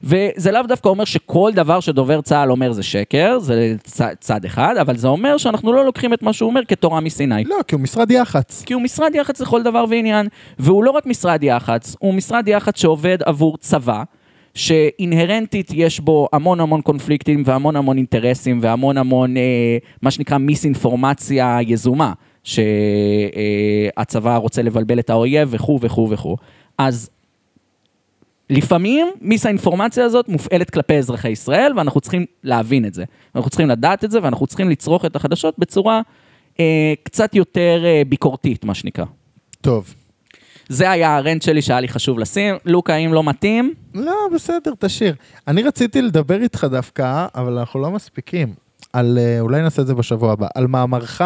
וזה 0.02 0.52
לאו 0.52 0.62
דווקא 0.62 0.88
אומר 0.88 1.04
שכל 1.04 1.50
דבר 1.54 1.80
שדובר 1.80 2.20
צה"ל 2.20 2.50
אומר 2.50 2.72
זה 2.72 2.82
שקר, 2.82 3.38
זה 3.38 3.74
צ, 3.82 4.02
צד 4.20 4.44
אחד, 4.44 4.74
אבל 4.80 4.96
זה 4.96 5.09
אומר 5.09 5.37
שאנחנו 5.37 5.72
לא 5.72 5.85
לוקחים 5.85 6.14
את 6.14 6.22
מה 6.22 6.32
שהוא 6.32 6.50
אומר 6.50 6.64
כתורה 6.64 7.00
מסיני. 7.00 7.44
לא, 7.44 7.56
כי 7.68 7.74
הוא 7.74 7.82
משרד 7.82 8.11
יח"צ. 8.11 8.62
כי 8.66 8.74
הוא 8.74 8.82
משרד 8.82 9.14
יח"צ 9.14 9.40
לכל 9.40 9.62
דבר 9.62 9.85
ועניין, 9.88 10.28
והוא 10.59 10.85
לא 10.85 10.90
רק 10.90 11.06
משרד 11.06 11.42
יח"צ, 11.42 11.96
הוא 11.98 12.14
משרד 12.14 12.48
יח"צ 12.48 12.80
שעובד 12.80 13.18
עבור 13.22 13.56
צבא, 13.59 14.02
שאינהרנטית 14.54 15.70
יש 15.74 16.00
בו 16.00 16.28
המון 16.32 16.61
המון 16.61 16.80
קונפליקטים 16.80 17.42
והמון 17.46 17.76
המון 17.76 17.96
אינטרסים 17.96 18.59
והמון 18.62 18.98
המון, 18.98 19.37
אה, 19.37 19.42
מה 20.02 20.11
שנקרא 20.11 20.38
מיסאינפורמציה 20.38 21.59
יזומה, 21.66 22.12
שהצבא 22.46 24.37
רוצה 24.37 24.62
לבלבל 24.62 24.98
את 24.98 25.11
האויב 25.11 25.48
וכו' 25.52 25.78
וכו' 25.82 26.11
וכו'. 26.11 26.37
אז 26.78 27.11
לפעמים 28.50 29.06
מיסאינפורמציה 29.20 30.04
הזאת 30.04 30.28
מופעלת 30.28 30.70
כלפי 30.70 30.94
אזרחי 30.94 31.28
ישראל, 31.28 31.72
ואנחנו 31.76 32.00
צריכים 32.00 32.24
להבין 32.44 32.85
את 32.85 32.94
זה. 32.94 33.04
אנחנו 33.35 33.50
צריכים 33.50 33.68
לדעת 33.68 34.04
את 34.04 34.11
זה, 34.11 34.18
ואנחנו 34.22 34.46
צריכים 34.46 34.70
לצרוך 34.70 35.04
את 35.04 35.16
החדשות 35.16 35.59
בצורה 35.59 36.00
אה, 36.61 36.94
קצת 37.02 37.35
יותר 37.35 37.82
אה, 37.85 38.02
ביקורתית, 38.09 38.64
מה 38.64 38.74
שנקרא. 38.74 39.04
טוב. 39.61 39.94
זה 40.68 40.90
היה 40.90 41.16
הרנט 41.16 41.42
שלי 41.42 41.62
שהיה 41.62 41.80
לי 41.80 41.88
חשוב 41.88 42.18
לשים. 42.18 42.54
לוקה, 42.64 42.96
אם 42.96 43.14
לא 43.14 43.24
מתאים, 43.24 43.74
לא, 43.94 44.14
בסדר, 44.35 44.72
תשאיר. 44.78 45.14
אני 45.48 45.62
רציתי 45.62 46.02
לדבר 46.02 46.42
איתך 46.42 46.64
דווקא, 46.64 47.26
אבל 47.35 47.59
אנחנו 47.59 47.80
לא 47.80 47.90
מספיקים. 47.90 48.54
על, 48.92 49.18
אה, 49.20 49.40
אולי 49.40 49.62
נעשה 49.62 49.82
את 49.82 49.87
זה 49.87 49.94
בשבוע 49.94 50.32
הבא, 50.32 50.46
על 50.54 50.66
מאמרך 50.66 51.22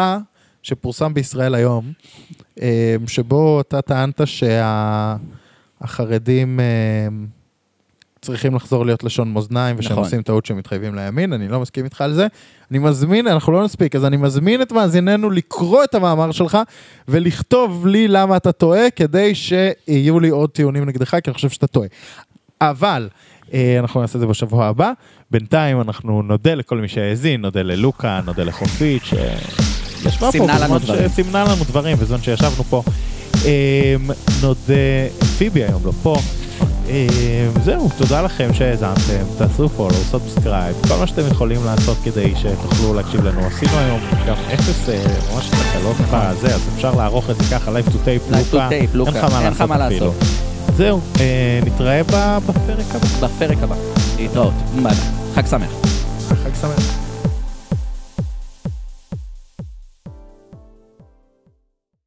שפורסם 0.63 1.13
בישראל 1.13 1.55
היום, 1.55 1.91
אה, 2.61 2.95
שבו 3.07 3.61
אתה 3.61 3.81
טענת 3.81 4.21
שהחרדים 5.79 6.59
צריכים 8.21 8.55
לחזור 8.55 8.85
להיות 8.85 9.03
לשון 9.03 9.33
מאזניים, 9.33 9.75
ושהם 9.79 9.91
נכון. 9.91 10.03
עושים 10.03 10.21
טעות 10.21 10.45
שהם 10.45 10.57
מתחייבים 10.57 10.95
לימין, 10.95 11.33
אני 11.33 11.47
לא 11.47 11.59
מסכים 11.59 11.85
איתך 11.85 12.01
על 12.01 12.13
זה. 12.13 12.27
אני 12.71 12.79
מזמין, 12.79 13.27
אנחנו 13.27 13.53
לא 13.53 13.63
נספיק, 13.63 13.95
אז 13.95 14.05
אני 14.05 14.17
מזמין 14.17 14.61
את 14.61 14.71
מאזיננו 14.71 15.29
לקרוא 15.29 15.83
את 15.83 15.95
המאמר 15.95 16.31
שלך, 16.31 16.57
ולכתוב 17.07 17.87
לי 17.87 18.07
למה 18.07 18.37
אתה 18.37 18.51
טועה, 18.51 18.89
כדי 18.95 19.35
שיהיו 19.35 20.19
לי 20.19 20.29
עוד 20.29 20.49
טיעונים 20.49 20.85
נגדך, 20.85 21.09
כי 21.09 21.29
אני 21.29 21.33
חושב 21.33 21.49
שאתה 21.49 21.67
טועה. 21.67 21.87
אבל, 22.61 23.09
אה, 23.53 23.79
אנחנו 23.79 24.01
נעשה 24.01 24.15
את 24.15 24.19
זה 24.19 24.27
בשבוע 24.27 24.65
הבא. 24.65 24.91
בינתיים 25.31 25.81
אנחנו 25.81 26.21
נודה 26.21 26.55
לכל 26.55 26.77
מי 26.77 26.87
שהאזין, 26.87 27.41
נודה 27.41 27.61
ללוקה, 27.61 28.21
נודה 28.25 28.43
לחופית, 28.43 29.03
שישבה 30.03 30.27
פה, 30.27 30.31
סימנה 30.31 30.59
לנו 30.59 30.79
דברים. 30.79 31.09
שסימנה 31.09 31.43
לנו 31.43 31.63
דברים 31.63 31.97
בזמן 31.97 32.21
שישבנו 32.21 32.63
פה. 32.69 32.83
אה, 33.45 33.95
נודה, 34.41 34.73
פיבי 35.37 35.63
היום 35.63 35.81
לא 35.85 35.91
פה. 36.03 36.15
אה, 36.89 37.07
זהו, 37.63 37.89
תודה 37.97 38.21
לכם 38.21 38.53
שהאזנתם, 38.53 39.23
תעשו 39.37 39.69
follow, 39.69 39.95
subscribe, 40.11 40.75
כל 40.87 40.95
מה 40.95 41.07
שאתם 41.07 41.27
יכולים 41.31 41.65
לעשות 41.65 41.97
כדי 42.03 42.33
שתוכלו 42.35 42.93
להקשיב 42.93 43.25
לנו. 43.25 43.39
עשינו 43.47 43.77
היום 43.77 43.99
גם 44.27 44.35
אפס 44.53 44.89
אה, 44.89 45.03
ממש 45.33 45.49
תקלות 45.49 45.95
בזה, 46.11 46.55
אז 46.55 46.61
אפשר 46.75 46.95
לערוך 46.95 47.29
את 47.29 47.35
זה 47.35 47.43
ככה, 47.51 47.71
live 47.71 47.87
to 47.87 47.95
tape, 48.05 48.33
Live 48.33 48.53
to 48.53 48.57
לוקה. 48.93 49.27
אין 49.41 49.51
לך 49.51 49.61
מה 49.61 49.77
לעשות 49.77 49.91
אפילו. 49.91 50.13
זהו, 50.77 50.99
אה, 51.19 51.59
נתראה 51.65 52.03
בפרק 52.03 52.85
הבא. 52.95 53.27
בפרק 53.27 53.57
הבא. 53.61 53.75
להתראות. 54.17 54.53
חג 55.35 55.47
שמח. 55.47 55.71
חג 56.29 56.55
שמח. 56.61 57.00